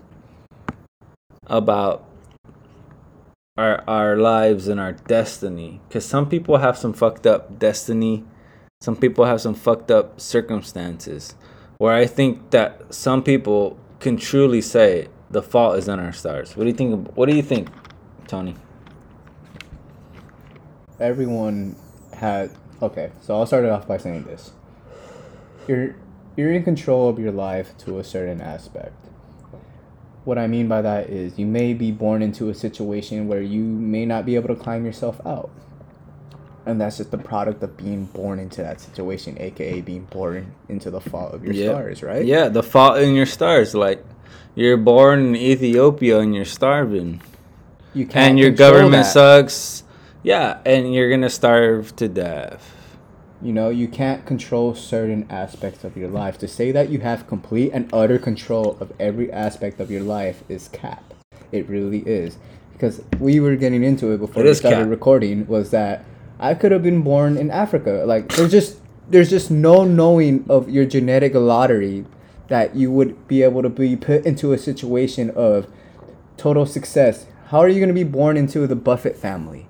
[1.46, 2.04] about
[3.56, 5.80] our our lives and our destiny.
[5.90, 8.24] Cause some people have some fucked up destiny,
[8.80, 11.34] some people have some fucked up circumstances.
[11.78, 16.56] Where I think that some people can truly say the fault is in our stars.
[16.56, 17.16] What do you think?
[17.16, 17.68] What do you think,
[18.26, 18.54] Tony?
[21.00, 21.76] Everyone
[22.14, 22.50] had
[22.82, 24.52] okay so i'll start it off by saying this
[25.68, 25.94] you're
[26.36, 28.94] you're in control of your life to a certain aspect
[30.24, 33.62] what i mean by that is you may be born into a situation where you
[33.62, 35.50] may not be able to climb yourself out
[36.64, 40.90] and that's just the product of being born into that situation aka being born into
[40.90, 41.68] the fault of your Yeah.
[41.70, 43.74] stars right Yeah, the fault in your stars.
[43.74, 44.04] Like
[44.56, 47.20] you're born in Ethiopia and you're starving,
[47.94, 49.12] you can't and your government that.
[49.12, 49.84] sucks.
[50.26, 52.74] Yeah, and you're gonna starve to death.
[53.40, 56.36] You know, you can't control certain aspects of your life.
[56.38, 60.42] To say that you have complete and utter control of every aspect of your life
[60.48, 61.14] is cap.
[61.52, 62.38] It really is.
[62.72, 64.88] Because we were getting into it before It we started cap.
[64.88, 66.04] recording was that
[66.40, 68.02] I could have been born in Africa.
[68.04, 72.04] Like there's just there's just no knowing of your genetic lottery
[72.48, 75.68] that you would be able to be put into a situation of
[76.36, 77.26] total success.
[77.50, 79.68] How are you going to be born into the Buffett family?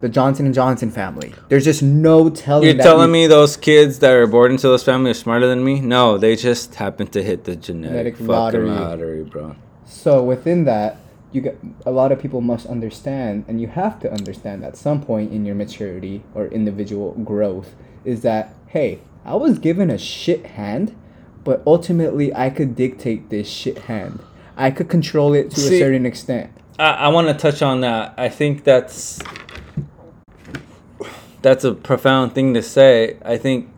[0.00, 1.34] The Johnson and Johnson family.
[1.48, 2.64] There's just no telling.
[2.66, 5.62] You're telling you- me those kids that are born into those families are smarter than
[5.62, 5.80] me?
[5.80, 8.70] No, they just happen to hit the genetic Genetic lottery.
[8.70, 9.56] lottery, bro.
[9.84, 10.96] So within that,
[11.32, 15.02] you get a lot of people must understand, and you have to understand at some
[15.02, 20.46] point in your maturity or individual growth, is that hey, I was given a shit
[20.46, 20.94] hand,
[21.44, 24.20] but ultimately I could dictate this shit hand.
[24.56, 26.50] I could control it to See- a certain extent.
[26.78, 28.14] I, I want to touch on that.
[28.16, 29.18] I think that's
[31.42, 33.16] that's a profound thing to say.
[33.24, 33.70] I think,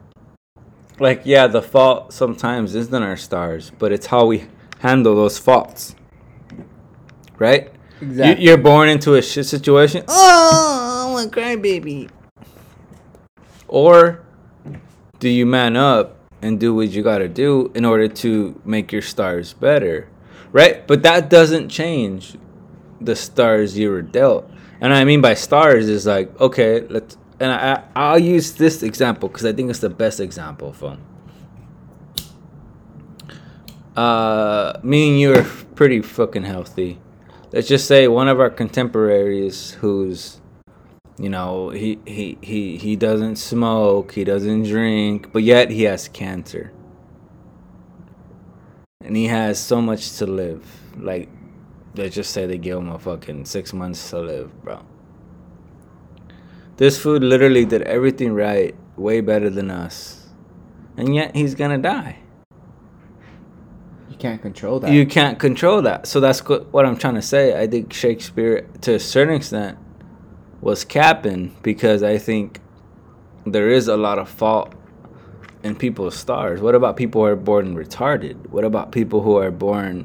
[0.98, 4.46] like, yeah, the fault sometimes isn't our stars, but it's how we
[4.80, 5.94] handle those faults,
[7.38, 7.72] right?
[8.00, 10.04] You, you're born into a shit situation.
[10.08, 12.10] Oh, I'm a crybaby.
[13.68, 14.22] Or
[15.20, 18.90] do you man up and do what you got to do in order to make
[18.90, 20.08] your stars better,
[20.50, 20.84] right?
[20.86, 22.36] But that doesn't change
[23.00, 24.50] the stars you were dealt.
[24.80, 29.28] And I mean by stars is like okay, let's and I I'll use this example
[29.28, 31.00] because I think it's the best example, phone.
[33.96, 37.00] Uh, me and you are pretty fucking healthy.
[37.52, 40.40] Let's just say one of our contemporaries who's,
[41.18, 46.08] you know, he he he he doesn't smoke, he doesn't drink, but yet he has
[46.08, 46.72] cancer.
[49.04, 50.64] And he has so much to live.
[50.96, 51.28] Like,
[51.96, 54.80] let's just say they give him a fucking six months to live, bro.
[56.82, 60.26] This food literally did everything right, way better than us.
[60.96, 62.18] And yet he's gonna die.
[64.10, 64.90] You can't control that.
[64.90, 66.08] You can't control that.
[66.08, 67.56] So that's what I'm trying to say.
[67.56, 69.78] I think Shakespeare, to a certain extent,
[70.60, 72.58] was capping because I think
[73.46, 74.74] there is a lot of fault
[75.62, 76.60] in people's stars.
[76.60, 78.48] What about people who are born retarded?
[78.48, 80.04] What about people who are born,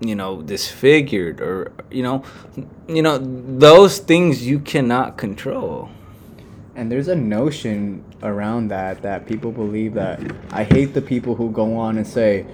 [0.00, 2.22] you know, disfigured or you know,
[2.88, 5.90] you know those things you cannot control.
[6.74, 11.50] And there's a notion around that that people believe that I hate the people who
[11.50, 12.44] go on and say,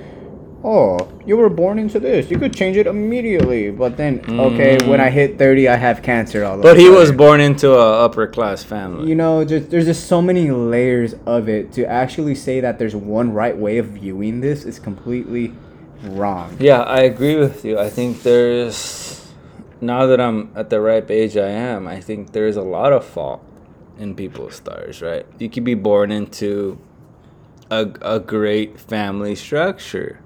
[0.62, 2.30] "Oh, you were born into this.
[2.30, 6.44] You could change it immediately." But then, okay, when I hit 30, I have cancer
[6.44, 6.58] all.
[6.58, 6.62] Mm.
[6.62, 9.08] But he was born into a upper class family.
[9.08, 12.94] You know, just there's just so many layers of it to actually say that there's
[12.94, 15.52] one right way of viewing this is completely
[16.02, 16.56] wrong.
[16.60, 17.78] Yeah, I agree with you.
[17.78, 19.32] I think there's
[19.80, 23.04] now that I'm at the ripe age I am, I think there's a lot of
[23.04, 23.44] fault
[23.98, 25.26] in people's stars, right?
[25.38, 26.78] You could be born into
[27.70, 30.18] a a great family structure.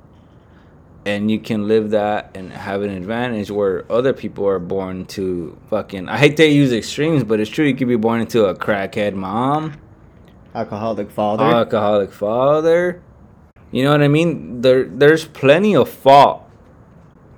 [1.05, 5.57] And you can live that and have an advantage where other people are born to
[5.71, 8.57] fucking I hate to use extremes, but it's true you could be born into a
[8.57, 9.75] crackhead mom,
[10.53, 11.45] Alcoholic father.
[11.45, 13.01] alcoholic father.
[13.71, 14.61] You know what I mean?
[14.63, 16.47] There there's plenty of fault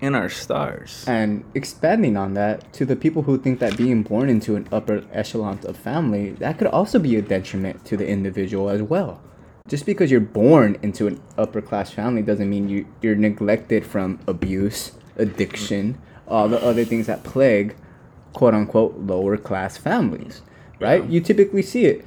[0.00, 1.04] in our stars.
[1.06, 5.04] And expanding on that, to the people who think that being born into an upper
[5.12, 9.20] echelon of family, that could also be a detriment to the individual as well.
[9.68, 14.18] Just because you're born into an upper class family doesn't mean you, you're neglected from
[14.26, 17.76] abuse, addiction, all the other things that plague
[18.32, 20.42] quote unquote lower class families.
[20.80, 21.02] Right?
[21.02, 21.10] Yeah.
[21.10, 22.04] You typically see it.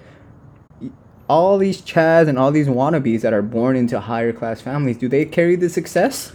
[1.32, 5.08] All these chads and all these wannabes that are born into higher class families, do
[5.08, 6.34] they carry the success?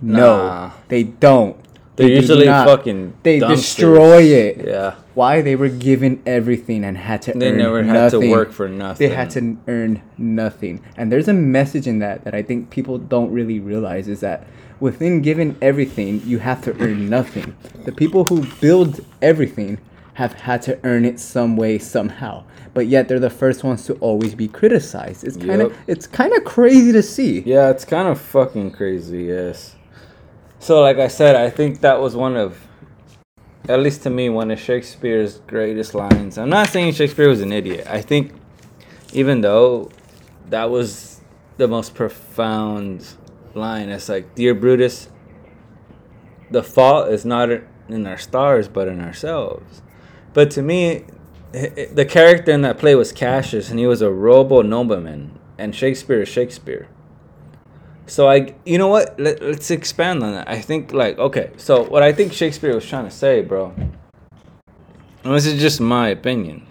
[0.00, 1.56] No, they don't.
[1.94, 2.66] They're They usually not.
[2.66, 3.56] fucking They dumpsters.
[3.56, 4.64] destroy it.
[4.66, 4.94] Yeah.
[5.14, 9.08] Why they were given everything and had to They never had to work for nothing.
[9.08, 10.80] They had to earn nothing.
[10.96, 14.46] And there's a message in that that I think people don't really realize is that
[14.80, 17.54] within given everything, you have to earn nothing.
[17.84, 19.78] The people who build everything
[20.14, 22.44] have had to earn it some way somehow.
[22.74, 25.24] But yet they're the first ones to always be criticized.
[25.24, 25.78] It's kind of Yep.
[25.86, 27.40] it's kind of crazy to see.
[27.40, 29.76] Yeah, it's kind of fucking crazy, yes.
[30.58, 32.66] So, like I said, I think that was one of,
[33.68, 36.38] at least to me, one of Shakespeare's greatest lines.
[36.38, 37.86] I'm not saying Shakespeare was an idiot.
[37.88, 38.32] I think,
[39.12, 39.90] even though
[40.50, 41.20] that was
[41.56, 43.06] the most profound
[43.54, 45.08] line, it's like, Dear Brutus,
[46.50, 47.48] the fault is not
[47.88, 49.82] in our stars, but in ourselves.
[50.34, 51.04] But to me,
[51.54, 55.38] i- i- the character in that play was Cassius, and he was a robo nobleman,
[55.58, 56.88] and Shakespeare is Shakespeare.
[58.06, 59.18] So I, you know what?
[59.18, 60.48] Let, let's expand on that.
[60.48, 61.50] I think like okay.
[61.56, 63.72] So what I think Shakespeare was trying to say, bro.
[65.22, 66.66] This is just my opinion.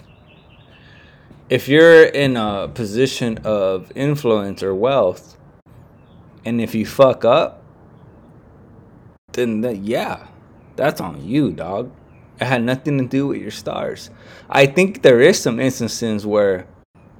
[1.50, 5.38] If you're in a position of influence or wealth,
[6.46, 7.64] and if you fuck up,
[9.34, 10.28] then that, yeah,
[10.76, 11.92] that's on you, dog.
[12.42, 14.10] It had nothing to do with your stars.
[14.50, 16.66] I think there is some instances where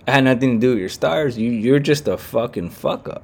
[0.08, 1.38] it had nothing to do with your stars.
[1.38, 3.24] You you're just a fucking fuck up.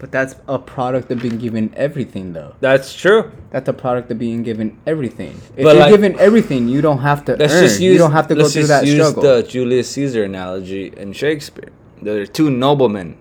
[0.00, 2.54] But that's a product of being given everything, though.
[2.60, 3.30] That's true.
[3.50, 5.34] That's a product of being given everything.
[5.56, 7.62] If But, you're like- given everything, you don't have to Let's earn.
[7.64, 7.92] just use.
[7.92, 9.22] you don't have to go let's through just that use struggle.
[9.22, 11.68] the Julius Caesar analogy in Shakespeare.
[12.02, 13.18] There are two noblemen,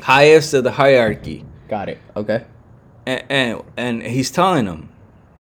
[0.00, 1.98] highest of the hierarchy, Got it.
[2.16, 2.44] Okay.
[3.06, 4.88] and and, and he's telling them,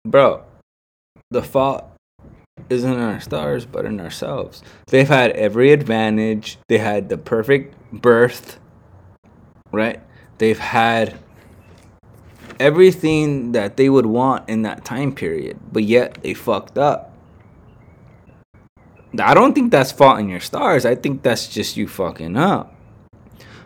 [0.07, 0.43] bro,
[1.33, 1.85] the fault
[2.69, 4.63] isn't in our stars, but in ourselves.
[4.87, 6.59] They've had every advantage.
[6.69, 8.59] They had the perfect birth,
[9.73, 10.01] right?
[10.39, 11.19] They've had
[12.61, 17.09] everything that they would want in that time period, but yet they fucked up.
[19.19, 20.87] I don't think that's fault in your stars.
[20.87, 22.75] I think that's just you fucking up.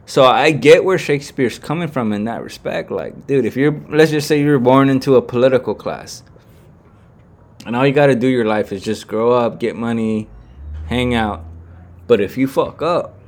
[0.05, 2.91] So I get where Shakespeare's coming from in that respect.
[2.91, 6.23] Like, dude, if you're, let's just say you're born into a political class,
[7.67, 10.29] and all you got to do your life is just grow up, get money,
[10.87, 11.45] hang out.
[12.07, 13.19] But if you fuck up,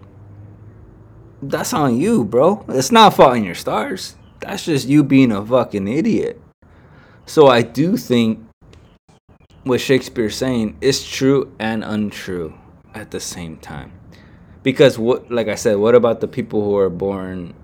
[1.42, 2.64] that's on you, bro.
[2.68, 4.16] It's not fault your stars.
[4.40, 6.40] That's just you being a fucking idiot.
[7.27, 8.46] So I do think
[9.64, 12.55] what Shakespeare's saying is true and untrue
[12.94, 13.92] at the same time.
[14.62, 17.55] Because what like I said, what about the people who are born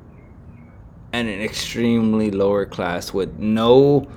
[1.12, 4.08] in an extremely lower class with no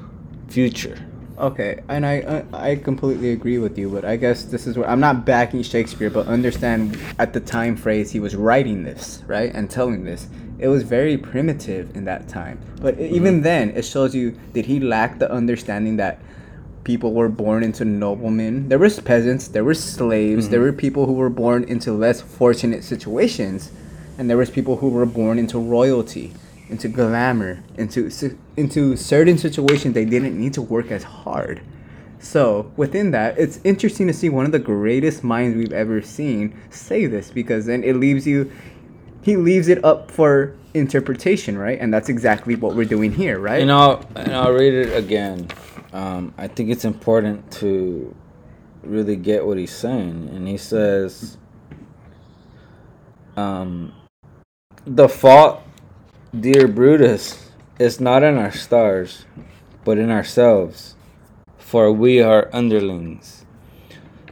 [0.47, 1.06] future?
[1.39, 4.89] Okay, and I I I completely agree with you, but I guess this is where
[4.89, 9.53] I'm not backing Shakespeare, but understand at the time phrase he was writing this, right,
[9.53, 12.59] and telling this, it was very primitive in that time.
[12.81, 13.43] But even mm-hmm.
[13.43, 16.19] then, it shows you did he lack the understanding that
[16.83, 18.67] people were born into noblemen?
[18.69, 20.65] There was peasants, there were slaves, there mm-hmm.
[20.65, 23.71] were people who were born into less fortunate situations,
[24.17, 26.33] and there was people who were born into royalty
[26.69, 28.09] into glamour, into
[28.55, 31.61] into certain situations they didn't need to work as hard.
[32.19, 36.59] So within that, it's interesting to see one of the greatest minds we've ever seen
[36.69, 38.51] say this because then it leaves you,
[39.21, 41.79] he leaves it up for interpretation, right?
[41.79, 43.61] And that's exactly what we're doing here, right?
[43.61, 45.47] And I'll and I'll read it again.
[45.93, 48.15] Um, I think it's important to
[48.83, 51.37] really get what he's saying, and he says,
[53.35, 53.93] um,
[54.85, 55.61] "The fault,
[56.37, 59.25] dear Brutus, it's not in our stars,
[59.85, 60.95] but in ourselves,
[61.57, 63.45] for we are underlings."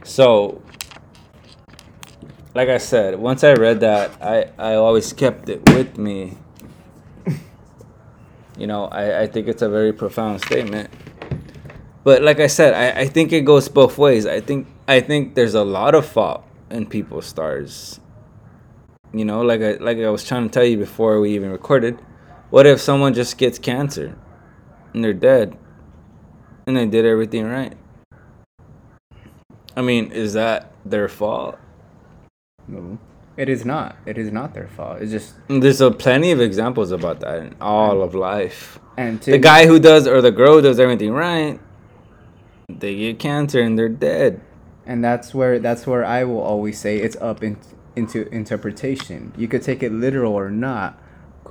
[0.04, 0.62] So,
[2.54, 6.38] like I said, once I read that, I I always kept it with me
[8.58, 10.90] you know, I, I think it's a very profound statement.
[12.04, 14.26] But like I said, I, I think it goes both ways.
[14.26, 18.00] I think I think there's a lot of fault in people's stars.
[19.16, 21.98] You know, like I like I was trying to tell you before we even recorded.
[22.50, 24.14] What if someone just gets cancer
[24.92, 25.56] and they're dead
[26.66, 27.74] and they did everything right?
[29.74, 31.58] I mean, is that their fault?
[32.68, 32.98] no,
[33.38, 33.96] it is not.
[34.04, 35.00] It is not their fault.
[35.00, 38.78] It's just There's a plenty of examples about that in all of life.
[38.98, 41.60] and to, the guy who does or the girl who does everything right
[42.68, 44.40] they get cancer and they're dead
[44.86, 47.58] and that's where that's where I will always say it's up in,
[47.96, 49.32] into interpretation.
[49.36, 50.98] You could take it literal or not,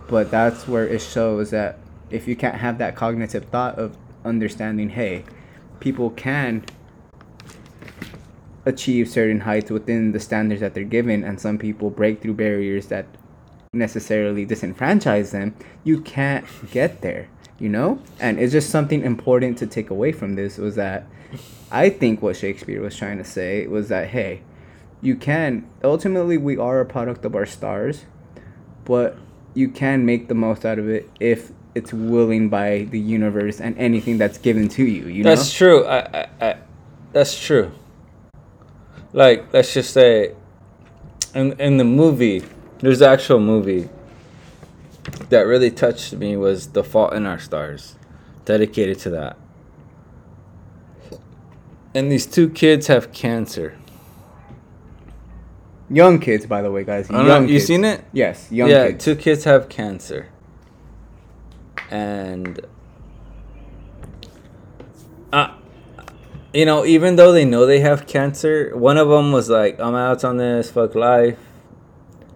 [0.08, 1.80] but that's where it shows that
[2.10, 5.24] if you can't have that cognitive thought of understanding, hey,
[5.80, 6.64] people can
[8.66, 12.88] achieve certain heights within the standards that they're given, and some people break through barriers
[12.88, 13.06] that
[13.74, 15.56] necessarily disenfranchise them.
[15.84, 17.28] You can't get there,
[17.60, 18.00] you know.
[18.20, 21.06] And it's just something important to take away from this was that
[21.72, 24.42] I think what Shakespeare was trying to say was that hey,
[25.06, 28.06] you can ultimately we are a product of our stars,
[28.84, 29.18] but
[29.54, 33.78] you can make the most out of it if it's willing by the universe and
[33.78, 35.08] anything that's given to you.
[35.08, 35.58] You that's know.
[35.58, 36.58] true I, I, I
[37.14, 37.72] that's true
[39.14, 40.34] like let's just say
[41.34, 42.44] in in the movie
[42.80, 43.90] there's an actual movie
[45.30, 47.96] that really touched me was the fault in our stars
[48.44, 49.38] dedicated to that
[51.94, 53.78] and these two kids have cancer
[55.90, 57.10] Young kids, by the way, guys.
[57.10, 57.66] Young know, you kids.
[57.68, 59.04] seen it Yes, young yeah, kids.
[59.06, 60.30] two kids have cancer,
[61.92, 62.60] and
[65.32, 65.54] uh,
[66.54, 69.96] you know, even though they know they have cancer, one of them was like, "I'm
[69.96, 71.38] out on this, fuck life,"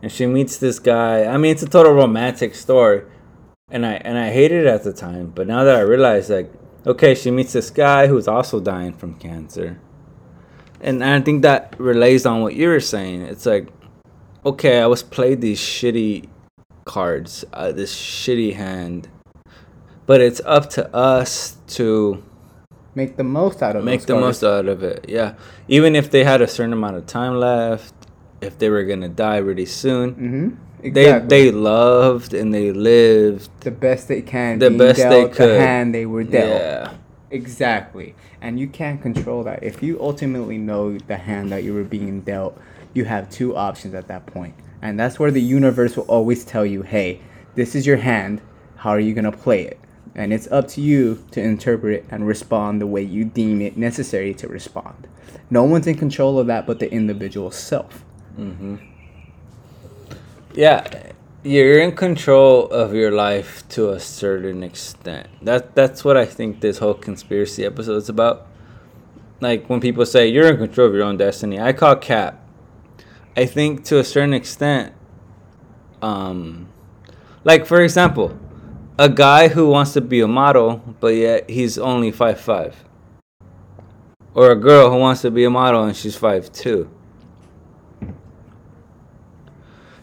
[0.03, 1.25] and she meets this guy.
[1.25, 3.03] I mean, it's a total romantic story,
[3.71, 6.51] and I and I hated it at the time, but now that I realize, like,
[6.85, 9.79] okay, she meets this guy who's also dying from cancer.
[10.81, 13.21] And I think that relays on what you were saying.
[13.23, 13.67] It's like,
[14.45, 16.29] okay, I was played these shitty
[16.85, 19.09] cards, uh, this shitty hand,
[20.05, 22.23] but it's up to us to
[22.95, 24.41] Make the most out of make the cards.
[24.41, 25.05] most out of it.
[25.07, 25.35] Yeah,
[25.67, 27.93] even if they had a certain amount of time left,
[28.41, 30.15] if they were gonna die really soon.
[30.15, 30.93] Mm-hmm.
[30.93, 34.59] They they loved and they lived the best they can.
[34.59, 35.59] the best they could.
[35.59, 36.61] The hand they were dealt.
[36.61, 36.93] Yeah.
[37.31, 38.15] Exactly.
[38.41, 39.63] And you can't control that.
[39.63, 42.59] If you ultimately know the hand that you were being dealt,
[42.93, 44.55] you have two options at that point.
[44.81, 47.21] And that's where the universe will always tell you, hey,
[47.55, 48.41] this is your hand.
[48.77, 49.79] How are you going to play it?
[50.15, 54.33] And it's up to you to interpret and respond the way you deem it necessary
[54.35, 55.07] to respond.
[55.49, 58.03] No one's in control of that but the individual self.
[58.37, 58.77] Mm-hmm.
[60.53, 61.11] Yeah,
[61.43, 65.27] you're in control of your life to a certain extent.
[65.41, 68.47] That that's what I think this whole conspiracy episode is about.
[69.41, 72.45] Like when people say you're in control of your own destiny, I call cap.
[73.37, 74.93] I think to a certain extent,
[76.01, 76.67] um,
[77.45, 78.37] like for example,
[78.97, 82.83] a guy who wants to be a model but yet he's only five five,
[84.33, 86.89] or a girl who wants to be a model and she's five two.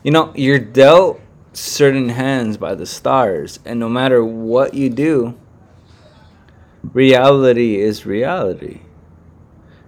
[0.03, 1.21] You know, you're dealt
[1.57, 5.39] certain hands by the stars, and no matter what you do,
[6.93, 8.81] reality is reality.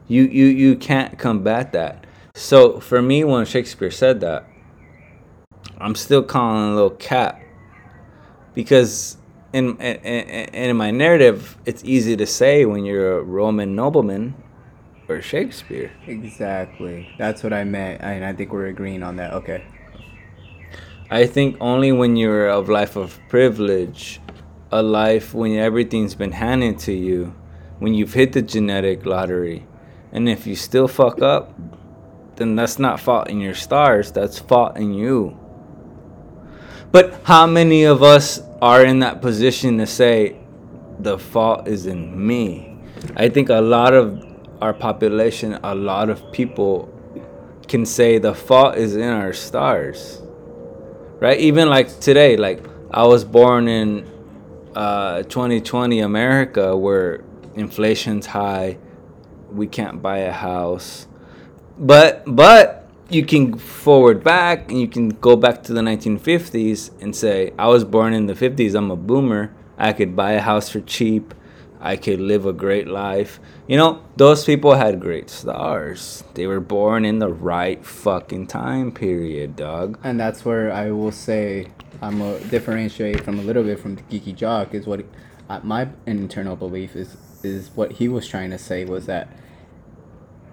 [0.06, 2.06] You you you can't combat that.
[2.34, 4.48] So for me, when Shakespeare said that,
[5.78, 7.40] I'm still calling a little cap
[8.54, 9.18] because
[9.52, 14.34] in in, in in my narrative, it's easy to say when you're a Roman nobleman
[15.08, 15.92] or Shakespeare.
[16.06, 17.08] Exactly.
[17.18, 18.00] That's what I meant.
[18.02, 19.34] And I think we're agreeing on that.
[19.34, 19.64] Okay.
[21.10, 24.20] I think only when you're of life of privilege,
[24.70, 27.34] a life when everything's been handed to you,
[27.78, 29.66] when you've hit the genetic lottery,
[30.12, 31.58] and if you still fuck up,
[32.36, 35.34] then that's not fault in your stars, that's fault in you.
[36.92, 40.36] But how many of us are in that position to say
[40.98, 42.78] the fault is in me?
[43.16, 44.22] I think a lot of
[44.60, 46.92] our population, a lot of people
[47.66, 50.20] can say the fault is in our stars
[51.20, 51.38] right?
[51.38, 54.06] Even like today, like I was born in
[54.74, 58.78] uh, 2020 America where inflation's high,
[59.50, 61.06] we can't buy a house,
[61.78, 67.16] but but you can forward back and you can go back to the 1950s and
[67.16, 68.74] say I was born in the 50s.
[68.74, 69.54] I'm a boomer.
[69.78, 71.32] I could buy a house for cheap.
[71.80, 73.38] I could live a great life.
[73.66, 76.24] You know, those people had great stars.
[76.34, 79.98] They were born in the right fucking time period, dog.
[80.02, 81.68] And that's where I will say
[82.02, 85.04] I'm a differentiate from a little bit from the geeky jock is what
[85.48, 89.28] uh, my internal belief is is what he was trying to say was that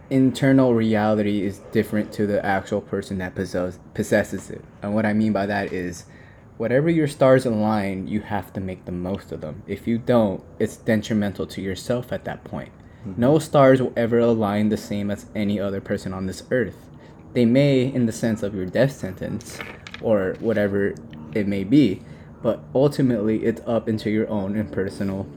[0.09, 4.63] internal reality is different to the actual person that possess, possesses it.
[4.81, 6.05] And what I mean by that is
[6.57, 9.63] whatever your stars align, you have to make the most of them.
[9.67, 12.71] If you don't, it's detrimental to yourself at that point.
[13.05, 13.21] Mm-hmm.
[13.21, 16.89] No stars will ever align the same as any other person on this earth.
[17.33, 19.59] They may, in the sense of your death sentence
[20.01, 20.95] or whatever
[21.33, 22.01] it may be,
[22.41, 25.27] but ultimately it's up into your own and personal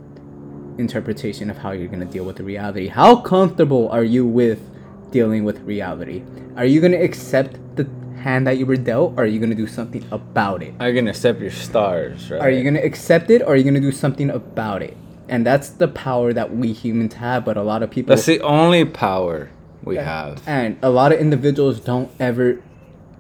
[0.79, 2.87] interpretation of how you're going to deal with the reality.
[2.87, 4.61] How comfortable are you with
[5.11, 6.23] dealing with reality?
[6.57, 7.57] Are you going to accept
[8.19, 10.75] hand that you were dealt or are you to do something about it?
[10.81, 12.41] Are you gonna accept your stars, right?
[12.41, 14.97] Are you to accept it or are you to do something about it?
[15.29, 18.41] And that's the power that we humans have, but a lot of people That's the
[18.41, 19.51] only power
[19.83, 20.43] we have.
[20.47, 22.61] and a lot of individuals don't ever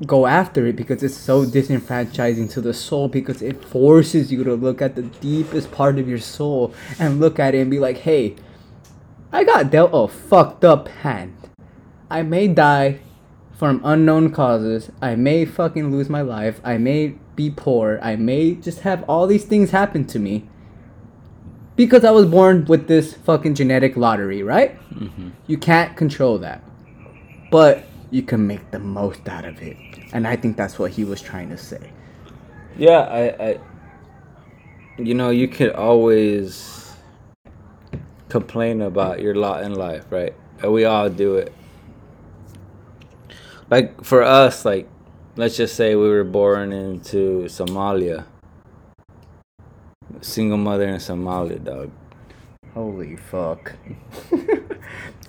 [0.07, 4.55] go after it because it's so disenfranchising to the soul because it forces you to
[4.55, 7.99] look at the deepest part of your soul and look at it and be like,
[7.99, 8.36] hey,
[9.32, 11.34] I got dealt a fucked up hand.
[12.11, 13.01] I may die
[13.59, 14.89] from unknown causes.
[15.03, 16.61] I may fucking lose my life.
[16.63, 17.99] I may be poor.
[18.01, 20.49] I may just have all these things happen to me
[21.75, 24.79] because I was born with this fucking genetic lottery, right?
[24.93, 25.31] Mm-hmm.
[25.49, 26.63] You can't control that.
[27.51, 29.77] But you can make the most out of it.
[30.13, 31.91] And I think that's what he was trying to say.
[32.77, 33.61] Yeah, I, I
[34.99, 36.93] you know, you could always
[38.29, 40.35] complain about your lot in life, right?
[40.63, 41.53] And we all do it.
[43.71, 44.89] Like for us, like
[45.37, 48.25] let's just say we were born into Somalia.
[50.21, 51.91] Single mother in Somalia, dog.
[52.75, 53.75] Holy fuck.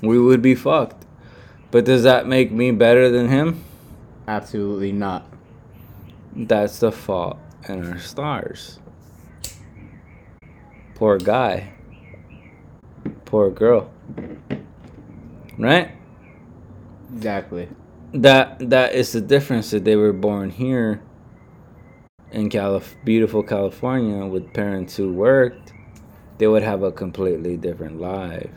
[0.01, 1.05] We would be fucked.
[1.71, 3.63] But does that make me better than him?
[4.27, 5.25] Absolutely not.
[6.33, 7.37] That's the fault
[7.67, 8.79] in our stars.
[10.95, 11.73] Poor guy.
[13.25, 13.91] Poor girl.
[15.57, 15.91] Right?
[17.13, 17.67] Exactly.
[18.13, 21.01] That that is the difference that they were born here
[22.31, 25.73] in Calif- beautiful California with parents who worked,
[26.37, 28.49] they would have a completely different life.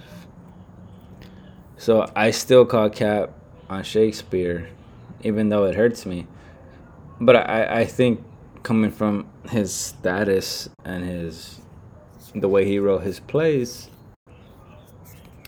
[1.77, 3.31] So I still call cap
[3.69, 4.71] on Shakespeare.
[5.25, 6.27] even though it hurts me.
[7.21, 8.25] But I, I think
[8.63, 11.61] coming from his status and his
[12.35, 13.89] the way he wrote his plays,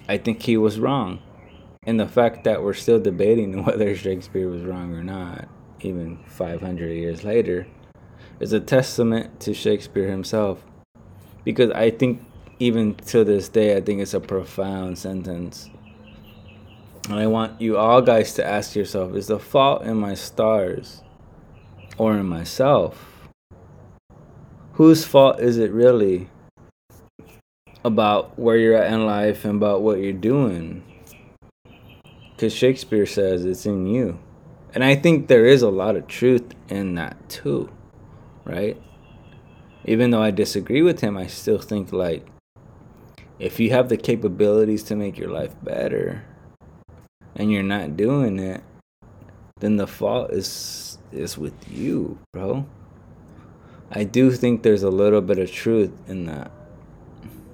[0.08, 1.20] I think he was wrong.
[1.86, 5.48] And the fact that we're still debating whether Shakespeare was wrong or not,
[5.80, 7.66] even 500 years later,
[8.40, 10.64] is a testament to Shakespeare himself.
[11.44, 12.22] Because I think
[12.58, 15.68] even to this day, I think it's a profound sentence.
[17.08, 21.02] And I want you all guys to ask yourself is the fault in my stars
[21.98, 23.28] or in myself?
[24.74, 26.28] Whose fault is it really
[27.84, 30.82] about where you're at in life and about what you're doing?
[32.34, 34.18] Because Shakespeare says it's in you.
[34.74, 37.70] And I think there is a lot of truth in that too,
[38.44, 38.80] right?
[39.84, 42.26] Even though I disagree with him, I still think like
[43.38, 46.24] if you have the capabilities to make your life better
[47.36, 48.62] and you're not doing it,
[49.60, 52.66] then the fault is is with you, bro.
[53.90, 56.50] I do think there's a little bit of truth in that.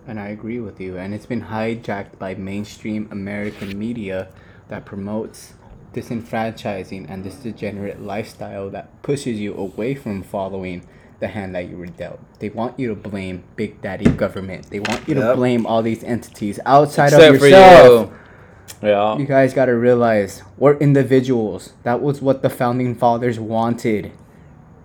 [0.07, 0.97] And I agree with you.
[0.97, 4.29] And it's been hijacked by mainstream American media
[4.71, 5.53] that promotes
[5.93, 10.87] disenfranchising and this degenerate lifestyle that pushes you away from following
[11.19, 12.19] the hand that you were dealt.
[12.39, 14.71] They want you to blame Big Daddy government.
[14.71, 18.11] They want you to blame all these entities outside Except of yourself.
[18.11, 18.89] you.
[18.89, 19.19] Yeah.
[19.19, 21.75] You guys got to realize we're individuals.
[21.83, 24.13] That was what the founding fathers wanted.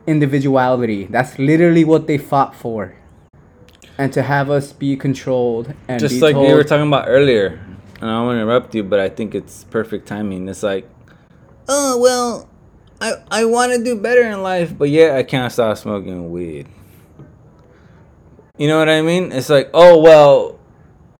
[0.05, 1.05] Individuality.
[1.05, 2.95] That's literally what they fought for.
[3.97, 7.64] And to have us be controlled and Just like told, we were talking about earlier,
[8.05, 10.47] and I don't want to interrupt you, but I think it's perfect timing.
[10.47, 10.87] It's like,
[11.67, 12.47] oh well,
[13.01, 16.67] I I want to do better in life, but yeah, I can't stop smoking weed.
[18.57, 19.31] You know what I mean?
[19.31, 20.59] It's like, oh well,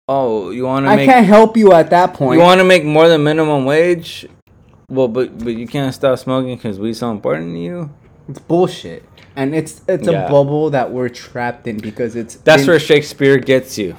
[0.07, 2.37] oh you want to I can't help you at that point.
[2.37, 4.27] you want to make more than minimum wage,
[4.87, 7.89] well, but but you can't stop smoking because weed's so important to you.
[8.29, 9.03] it's bullshit.
[9.35, 10.27] And it's it's Yeah.
[10.27, 13.95] a bubble that we're trapped in because it's That's been- where Shakespeare gets you.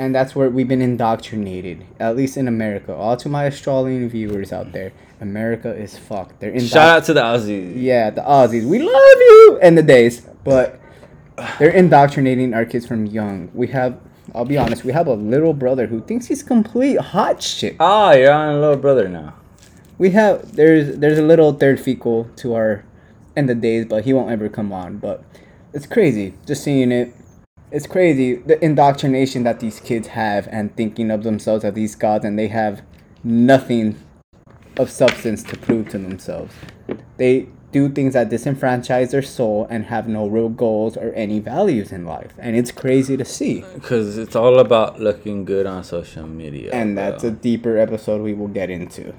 [0.00, 1.84] And that's where we've been indoctrinated.
[1.98, 2.94] At least in America.
[2.94, 6.40] All to my Australian viewers out there, America is fucked.
[6.40, 7.74] They're Shout out to the Aussies.
[7.76, 8.66] Yeah, the Aussies.
[8.66, 10.22] We love you End of Days.
[10.42, 10.80] But
[11.58, 13.50] they're indoctrinating our kids from young.
[13.52, 14.00] We have
[14.34, 17.76] I'll be honest, we have a little brother who thinks he's complete hot shit.
[17.80, 19.34] Ah, you're on a little brother now.
[19.98, 22.84] We have there's there's a little third fecal to our
[23.36, 24.96] end of days, but he won't ever come on.
[24.96, 25.22] But
[25.74, 27.14] it's crazy just seeing it.
[27.72, 32.24] It's crazy the indoctrination that these kids have and thinking of themselves as these gods,
[32.24, 32.82] and they have
[33.22, 33.96] nothing
[34.76, 36.52] of substance to prove to themselves.
[37.16, 41.92] They do things that disenfranchise their soul and have no real goals or any values
[41.92, 43.64] in life, and it's crazy to see.
[43.74, 46.72] Because it's all about looking good on social media.
[46.72, 49.14] And that's a deeper episode we will get into.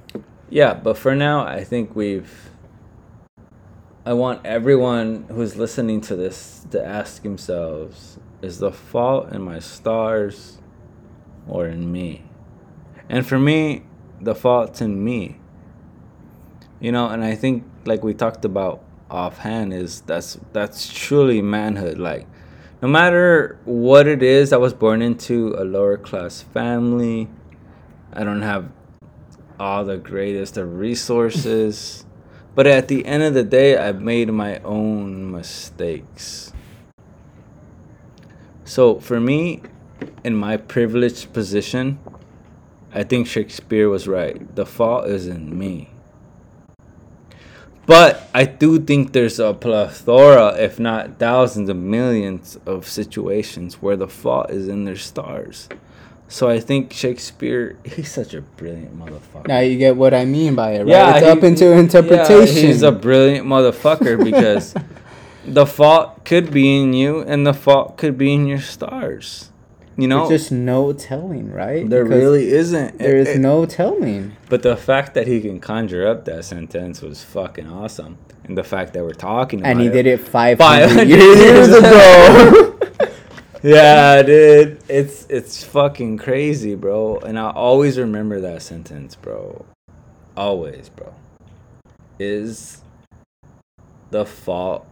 [0.50, 2.50] Yeah, but for now, I think we've.
[4.06, 9.60] I want everyone who's listening to this to ask themselves is the fault in my
[9.60, 10.60] stars
[11.48, 12.24] or in me?
[13.10, 13.84] And for me,
[14.20, 15.38] the fault's in me.
[16.80, 21.98] You know, and I think like we talked about offhand is that's that's truly manhood
[21.98, 22.26] like
[22.82, 27.28] no matter what it is I was born into a lower class family
[28.14, 28.72] I don't have
[29.62, 32.04] all the greatest of resources.
[32.56, 36.52] but at the end of the day, I've made my own mistakes.
[38.72, 39.64] So for me,
[40.24, 42.00] in my privileged position,
[42.94, 44.56] I think Shakespeare was right.
[44.56, 45.90] The fault is in me.
[47.86, 53.98] But I do think there's a plethora, if not thousands of millions, of situations where
[53.98, 55.68] the fault is in their stars.
[56.30, 59.48] So I think Shakespeare, he's such a brilliant motherfucker.
[59.48, 61.18] Now you get what I mean by it, right?
[61.18, 62.16] it's he- up into interpretation.
[62.16, 62.68] yeah, interpretation.
[62.68, 64.74] he's a brilliant motherfucker because
[65.46, 69.50] the fault could be in you and the fault could be in your stars.
[69.98, 71.88] You know, There's just no telling, right?
[71.90, 72.98] there Because really isn't.
[72.98, 74.36] there is it- no telling.
[74.50, 78.18] But the fact that he can conjure up that sentence was fucking awesome.
[78.46, 79.92] And the fact that we're talking about And he it.
[79.92, 82.68] did it 500 500 years years ago.
[83.64, 84.80] Yeah, dude.
[84.90, 87.18] It's it's fucking crazy, bro.
[87.20, 89.66] And I always remember that sentence, bro.
[90.36, 91.14] Always, bro.
[92.18, 92.82] Is
[94.10, 94.88] the fault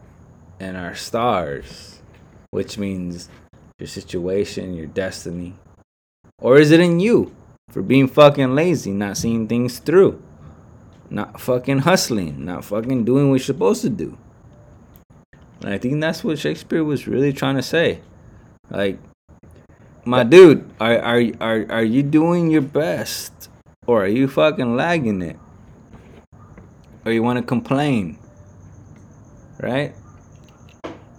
[0.59, 2.01] in our stars,
[2.51, 3.29] which means
[3.79, 5.55] your situation, your destiny,
[6.41, 7.35] or is it in you
[7.69, 10.21] for being fucking lazy, not seeing things through,
[11.09, 14.17] not fucking hustling, not fucking doing what you're supposed to do?
[15.61, 17.99] And I think that's what Shakespeare was really trying to say.
[18.69, 18.99] Like,
[20.05, 23.49] my dude, are are are are you doing your best,
[23.85, 25.37] or are you fucking lagging it?
[27.05, 28.17] or you want to complain.
[29.59, 29.93] Right?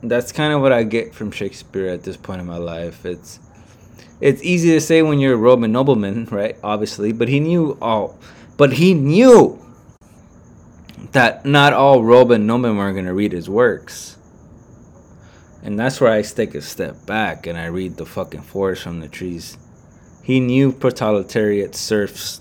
[0.02, 3.04] That's kind of what I get from Shakespeare at this point in my life.
[3.04, 3.38] It's
[4.20, 6.56] it's easy to say when you're a Roman nobleman, right?
[6.62, 8.18] Obviously, but he knew all
[8.56, 9.58] but he knew
[11.12, 14.16] that not all Roman noblemen are going to read his works.
[15.62, 19.00] And that's where I take a step back and I read the fucking forest from
[19.00, 19.58] the trees.
[20.22, 22.40] He knew proletariat, serfs,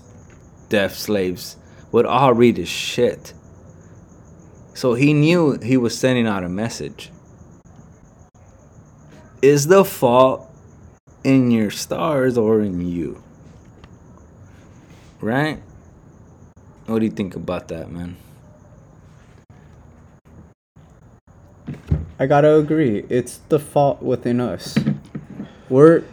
[0.68, 1.56] deaf slaves
[1.92, 3.34] would all read his shit.
[4.74, 7.10] So he knew he was sending out a message.
[9.42, 10.54] Is the fault
[11.24, 13.22] in your stars or in you?
[15.22, 15.62] Right?
[16.84, 18.18] What do you think about that, man?
[22.18, 23.06] I gotta agree.
[23.08, 24.76] It's the fault within us.
[25.70, 26.04] We're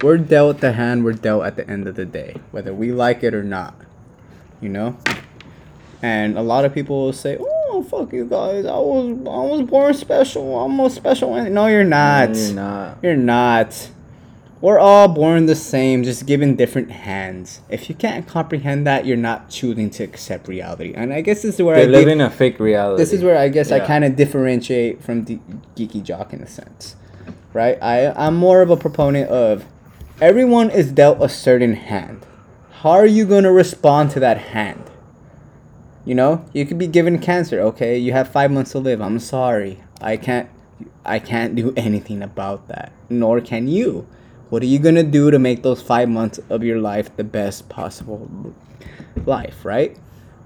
[0.00, 3.24] we're dealt the hand we're dealt at the end of the day, whether we like
[3.24, 3.74] it or not.
[4.60, 4.96] You know?
[6.02, 9.44] And a lot of people will say, Oh Oh, fuck you guys, I was I
[9.52, 12.30] was born special, I'm a special no you're not.
[12.30, 12.98] No, you're not.
[13.02, 13.90] You're not.
[14.60, 17.60] We're all born the same, just given different hands.
[17.70, 20.92] If you can't comprehend that, you're not choosing to accept reality.
[20.94, 23.00] And I guess this is where They I live in a fake reality.
[23.02, 25.38] this is where I guess I kind of differentiate from the
[25.76, 26.96] geeky jock in a sense,
[27.54, 27.78] right?
[27.80, 29.64] I I'm more of a proponent of
[30.20, 32.26] everyone is dealt a certain hand.
[32.82, 34.89] How are you going to respond to that hand?
[36.04, 37.60] You know, you could be given cancer.
[37.60, 39.00] Okay, you have five months to live.
[39.00, 40.48] I'm sorry, I can't
[41.04, 42.92] I can't do anything about that.
[43.08, 44.06] Nor can you.
[44.48, 47.68] What are you gonna do to make those five months of your life the best
[47.68, 48.54] possible
[49.26, 49.96] life, right?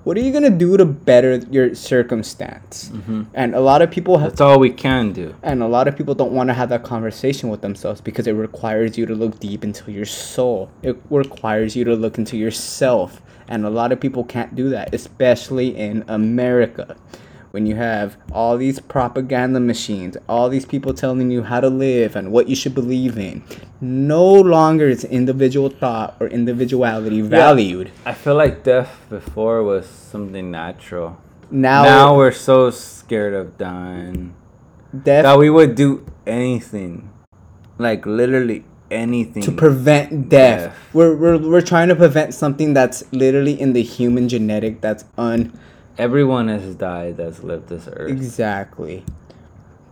[0.02, 2.90] What are you gonna do to better your circumstance?
[2.92, 3.22] Mm-hmm.
[3.32, 5.34] And a lot of people have That's all we can do.
[5.42, 8.32] and a lot of people don't want to have that conversation with themselves because it
[8.32, 10.70] requires you to look deep into your soul.
[10.82, 13.22] It requires you to look into yourself.
[13.48, 16.96] And a lot of people can't do that, especially in America.
[17.50, 22.16] When you have all these propaganda machines, all these people telling you how to live
[22.16, 23.44] and what you should believe in,
[23.80, 27.92] no longer is individual thought or individuality valued.
[28.02, 28.10] Yeah.
[28.10, 31.20] I feel like death before was something natural.
[31.48, 34.34] Now, now we're so scared of dying
[34.90, 37.10] death that we would do anything,
[37.78, 38.64] like literally
[38.94, 40.76] anything to prevent death.
[40.92, 45.58] We're, we're, we're trying to prevent something that's literally in the human genetic that's un
[45.96, 48.10] Everyone has died that's lived this earth.
[48.10, 49.04] exactly.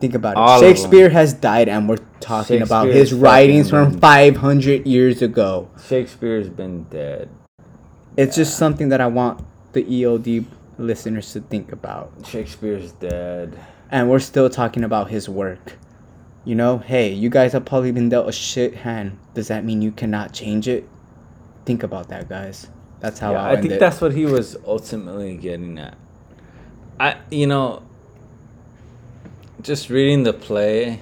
[0.00, 0.60] Think about All it.
[0.60, 5.70] Shakespeare has died, and we're talking about his writings from 500 years ago.
[5.86, 7.28] Shakespeare's been dead.
[8.16, 9.44] It's just something that I want
[9.74, 10.44] the EOD
[10.76, 12.12] listeners to think about.
[12.26, 13.56] Shakespeare's dead.
[13.90, 15.78] And we're still talking about his work.
[16.44, 19.18] You know, hey, you guys have probably been dealt a shit hand.
[19.34, 20.88] Does that mean you cannot change it?
[21.64, 22.68] Think about that, guys.
[23.00, 23.80] That's how Yeah, I think it.
[23.80, 25.96] that's what he was ultimately getting at.
[26.98, 27.82] I, you know,
[29.60, 31.00] just reading the play.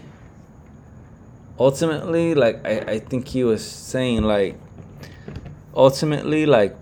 [1.59, 4.59] Ultimately, like I, I think he was saying, like,
[5.75, 6.77] ultimately, like,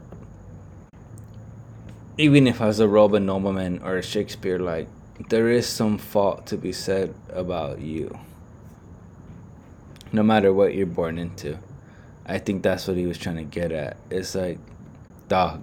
[2.17, 4.89] even if I was a Roman nobleman or a Shakespeare, like,
[5.31, 8.19] there is some fault to be said about you.
[10.13, 11.59] No matter what you're born into.
[12.29, 13.97] I think that's what he was trying to get at.
[14.11, 14.59] It's like,
[15.29, 15.63] dog.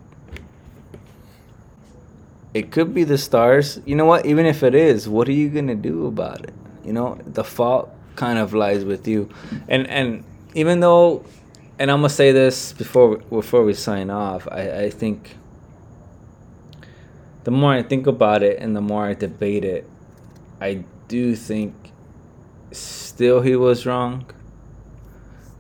[2.54, 3.80] It could be the stars.
[3.86, 4.26] You know what?
[4.26, 6.54] Even if it is, what are you gonna do about it?
[6.84, 9.30] You know, the fault kind of lies with you.
[9.68, 10.24] And and
[10.54, 11.26] even though,
[11.78, 15.38] and I'm gonna say this before before we sign off, I I think.
[17.44, 19.88] The more I think about it and the more I debate it,
[20.60, 21.76] I do think
[22.72, 24.26] still he was wrong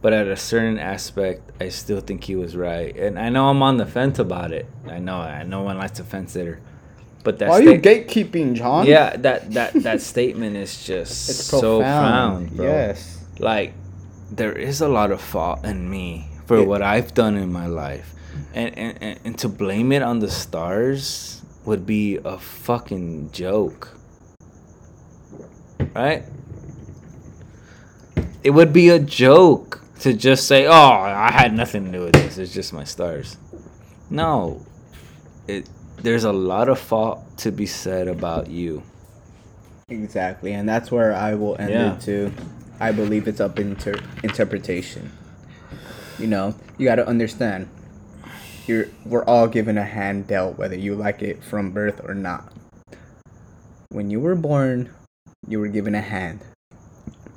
[0.05, 2.95] but at a certain aspect, I still think he was right.
[2.95, 4.67] And I know I'm on the fence about it.
[4.87, 6.61] I know, I no one likes a fence sitter,
[7.23, 8.85] but that Why are you gatekeeping, John?
[8.85, 12.49] yeah, that that that statement is just It's so profound.
[12.49, 12.65] profound, bro.
[12.67, 13.17] Yes.
[13.39, 13.73] Like
[14.29, 16.67] there is a lot of fault in me for Yeah.
[16.69, 18.13] what I've done in my life,
[18.53, 23.97] and and, and and to blame it on the stars would be a fucking joke,
[25.95, 26.21] right?
[28.43, 32.13] It would be a joke to just say, "Oh, I had nothing to do with
[32.13, 32.37] this.
[32.37, 33.37] It's just my stars."
[34.11, 34.61] No,
[35.47, 35.67] it.
[35.97, 38.83] There's a lot of fault to be said about you.
[39.89, 41.95] Exactly, and that's where I will end Yeah.
[41.95, 42.31] it too.
[42.79, 45.11] I believe it's up inter- interpretation.
[46.19, 47.67] You know, you got to understand.
[48.67, 52.53] You're we're all given a hand dealt, whether you like it from birth or not.
[53.89, 54.89] When you were born,
[55.47, 56.41] you were given a hand.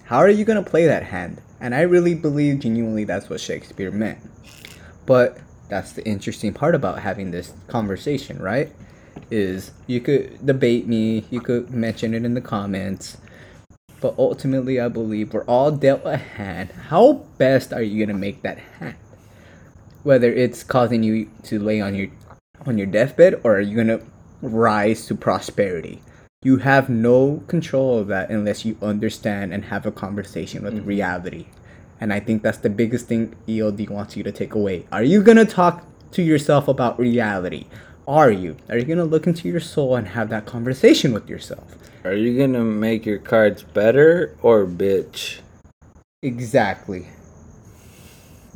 [0.05, 1.41] How are you gonna play that hand?
[1.61, 4.19] And I really believe genuinely that's what Shakespeare meant.
[5.07, 5.39] But
[5.69, 8.73] that's the interesting part about having this conversation, right?
[9.31, 13.19] is you could debate me, you could mention it in the comments,
[14.01, 16.71] but ultimately, I believe we're all dealt a hand.
[16.71, 18.97] How best are you gonna make that hand?
[20.05, 22.09] Whether it's causing you to lay on your
[22.67, 24.01] on your deathbed, or are you gonna
[24.41, 26.01] rise to prosperity?
[26.43, 30.87] You have no control of that unless you understand and have a conversation with mm-hmm.
[30.87, 31.47] reality.
[32.01, 34.87] And I think that's the biggest thing EOD wants you to take away.
[34.93, 37.67] Are you gonna talk to yourself about reality?
[38.07, 38.57] Are you?
[38.69, 41.75] Are you gonna look into your soul and have that conversation with yourself?
[42.05, 45.41] Are you gonna make your cards better or bitch?
[46.23, 47.09] Exactly.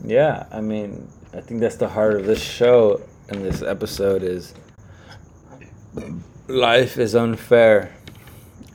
[0.05, 4.55] Yeah, I mean, I think that's the heart of this show and this episode is
[6.53, 7.95] life is unfair,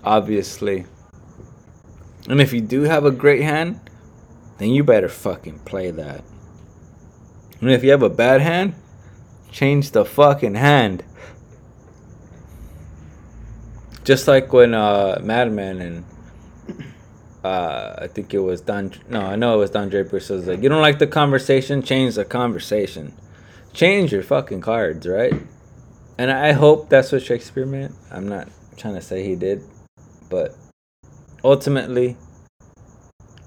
[0.03, 0.85] obviously.
[2.27, 3.79] And if you do have a great hand,
[4.57, 6.23] then you better fucking play that.
[7.61, 8.75] And if you have a bad hand,
[9.51, 11.03] change the fucking hand.
[14.03, 16.05] Just like when uh Mad Men and
[17.43, 20.63] uh I think it was Don no, I know it was Don Draper says like
[20.63, 23.13] you don't like the conversation, change the conversation.
[23.73, 25.33] Change your fucking cards, right?
[26.17, 27.93] And I hope that's what Shakespeare meant.
[28.11, 29.63] I'm not trying to say he did,
[30.29, 30.55] but
[31.43, 32.17] ultimately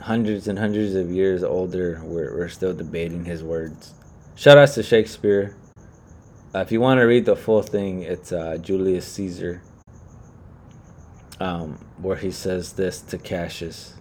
[0.01, 3.95] hundreds and hundreds of years older, we're, we're still debating his words.
[4.37, 5.57] Shout outs to Shakespeare.
[6.55, 9.63] Uh, if you want to read the full thing, it's uh, Julius Caesar,
[11.39, 13.95] um, where he says this to Cassius.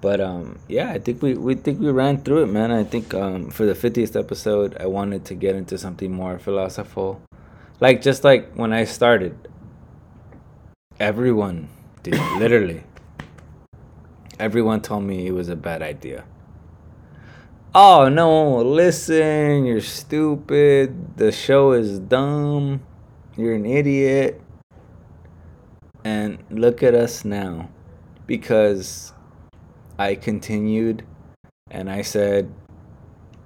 [0.00, 2.70] But um, yeah, I think we, we think we ran through it, man.
[2.70, 7.20] I think um, for the 50th episode, I wanted to get into something more philosophical,
[7.80, 9.36] like just like when I started.
[11.00, 11.68] Everyone,
[12.04, 12.84] dude, literally,
[14.38, 16.24] everyone told me it was a bad idea.
[17.74, 21.16] Oh no, listen, you're stupid.
[21.16, 22.82] The show is dumb.
[23.34, 24.42] You're an idiot.
[26.04, 27.70] And look at us now.
[28.26, 29.14] Because
[30.02, 31.04] I continued
[31.70, 32.52] and I said,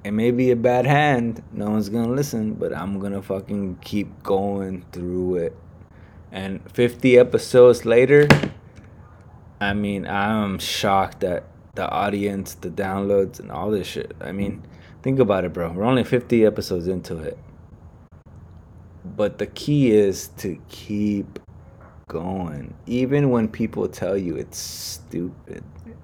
[0.05, 1.43] it may be a bad hand.
[1.53, 5.57] No one's gonna listen, but I'm gonna fucking keep going through it.
[6.33, 8.27] And 50 episodes later,
[9.61, 11.45] I mean, I'm shocked at
[11.75, 14.17] the audience, the downloads, and all this shit.
[14.21, 14.63] I mean,
[15.03, 15.73] think about it, bro.
[15.73, 17.39] We're only 50 episodes into it.
[19.05, 21.39] But the key is to keep
[22.09, 25.63] going, even when people tell you it's stupid.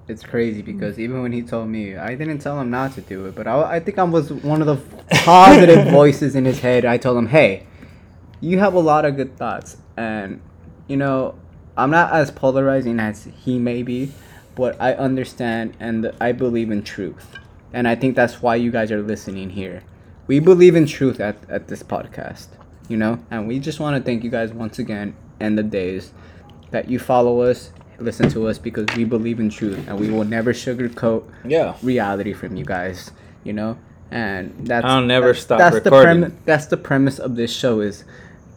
[0.09, 0.67] It's crazy mm.
[0.67, 3.47] because even when he told me, I didn't tell him not to do it, but
[3.47, 6.85] I, I think I was one of the positive voices in his head.
[6.85, 7.67] I told him, hey,
[8.41, 9.77] you have a lot of good thoughts.
[9.97, 10.41] And,
[10.89, 11.37] you know,
[11.77, 14.13] I'm not as polarizing as he may be,
[14.55, 17.39] but I understand and I believe in truth.
[17.73, 19.83] And I think that's why you guys are listening here.
[20.27, 22.49] We believe in truth at, at this podcast,
[22.89, 23.19] you know?
[23.31, 26.13] And we just want to thank you guys once again End of Days
[26.71, 27.71] that you follow us,
[28.03, 31.75] listen to us because we believe in truth and we will never sugarcoat Yeah.
[31.83, 33.11] reality from you guys,
[33.45, 33.79] you know?
[34.11, 36.21] And that's I'll never that's- stop that's recording.
[36.21, 38.05] The premi- that's the premise of this show is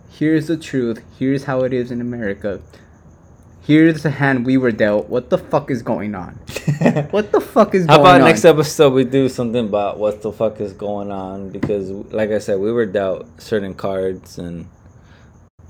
[0.10, 2.60] here's the truth, here's how it is in America.
[3.62, 5.10] Here's the hand we were dealt.
[5.10, 6.40] What the fuck is going on?
[7.12, 8.28] What the fuck is How going about on?
[8.28, 11.50] next episode we do something about what the fuck is going on?
[11.50, 14.68] Because, like I said, we were dealt certain cards, and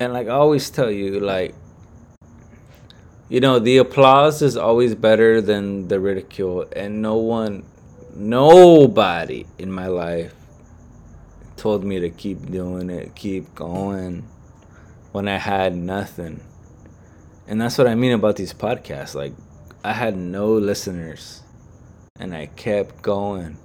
[0.00, 1.54] and like I always tell you, like
[3.28, 7.64] you know, the applause is always better than the ridicule, and no one,
[8.14, 10.34] nobody in my life
[11.56, 14.28] told me to keep doing it, keep going,
[15.12, 16.40] when I had nothing.
[17.48, 19.14] And that's what I mean about these podcasts.
[19.14, 19.32] Like,
[19.82, 21.42] I had no listeners,
[22.20, 23.56] and I kept going,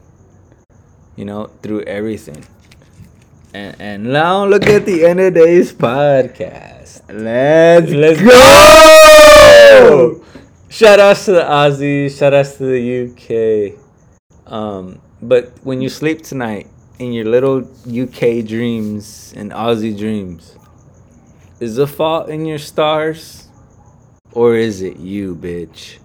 [1.15, 2.45] you know, through everything.
[3.53, 7.01] And, and now look at the end of today's podcast.
[7.09, 8.90] Let's Let's go!
[10.69, 14.51] Shout outs to the Aussies, shout outs to the UK.
[14.51, 16.67] Um, but when you sleep tonight
[16.97, 20.55] in your little UK dreams and Aussie dreams,
[21.59, 23.47] is the fault in your stars?
[24.31, 25.97] Or is it you, bitch?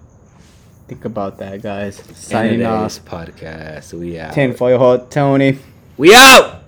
[0.87, 1.99] Think about that, guys.
[1.99, 3.05] End of Signing off.
[3.05, 3.93] podcast.
[3.93, 4.33] We out.
[4.33, 5.59] Tinfoil Hat Tony.
[5.97, 6.66] We out!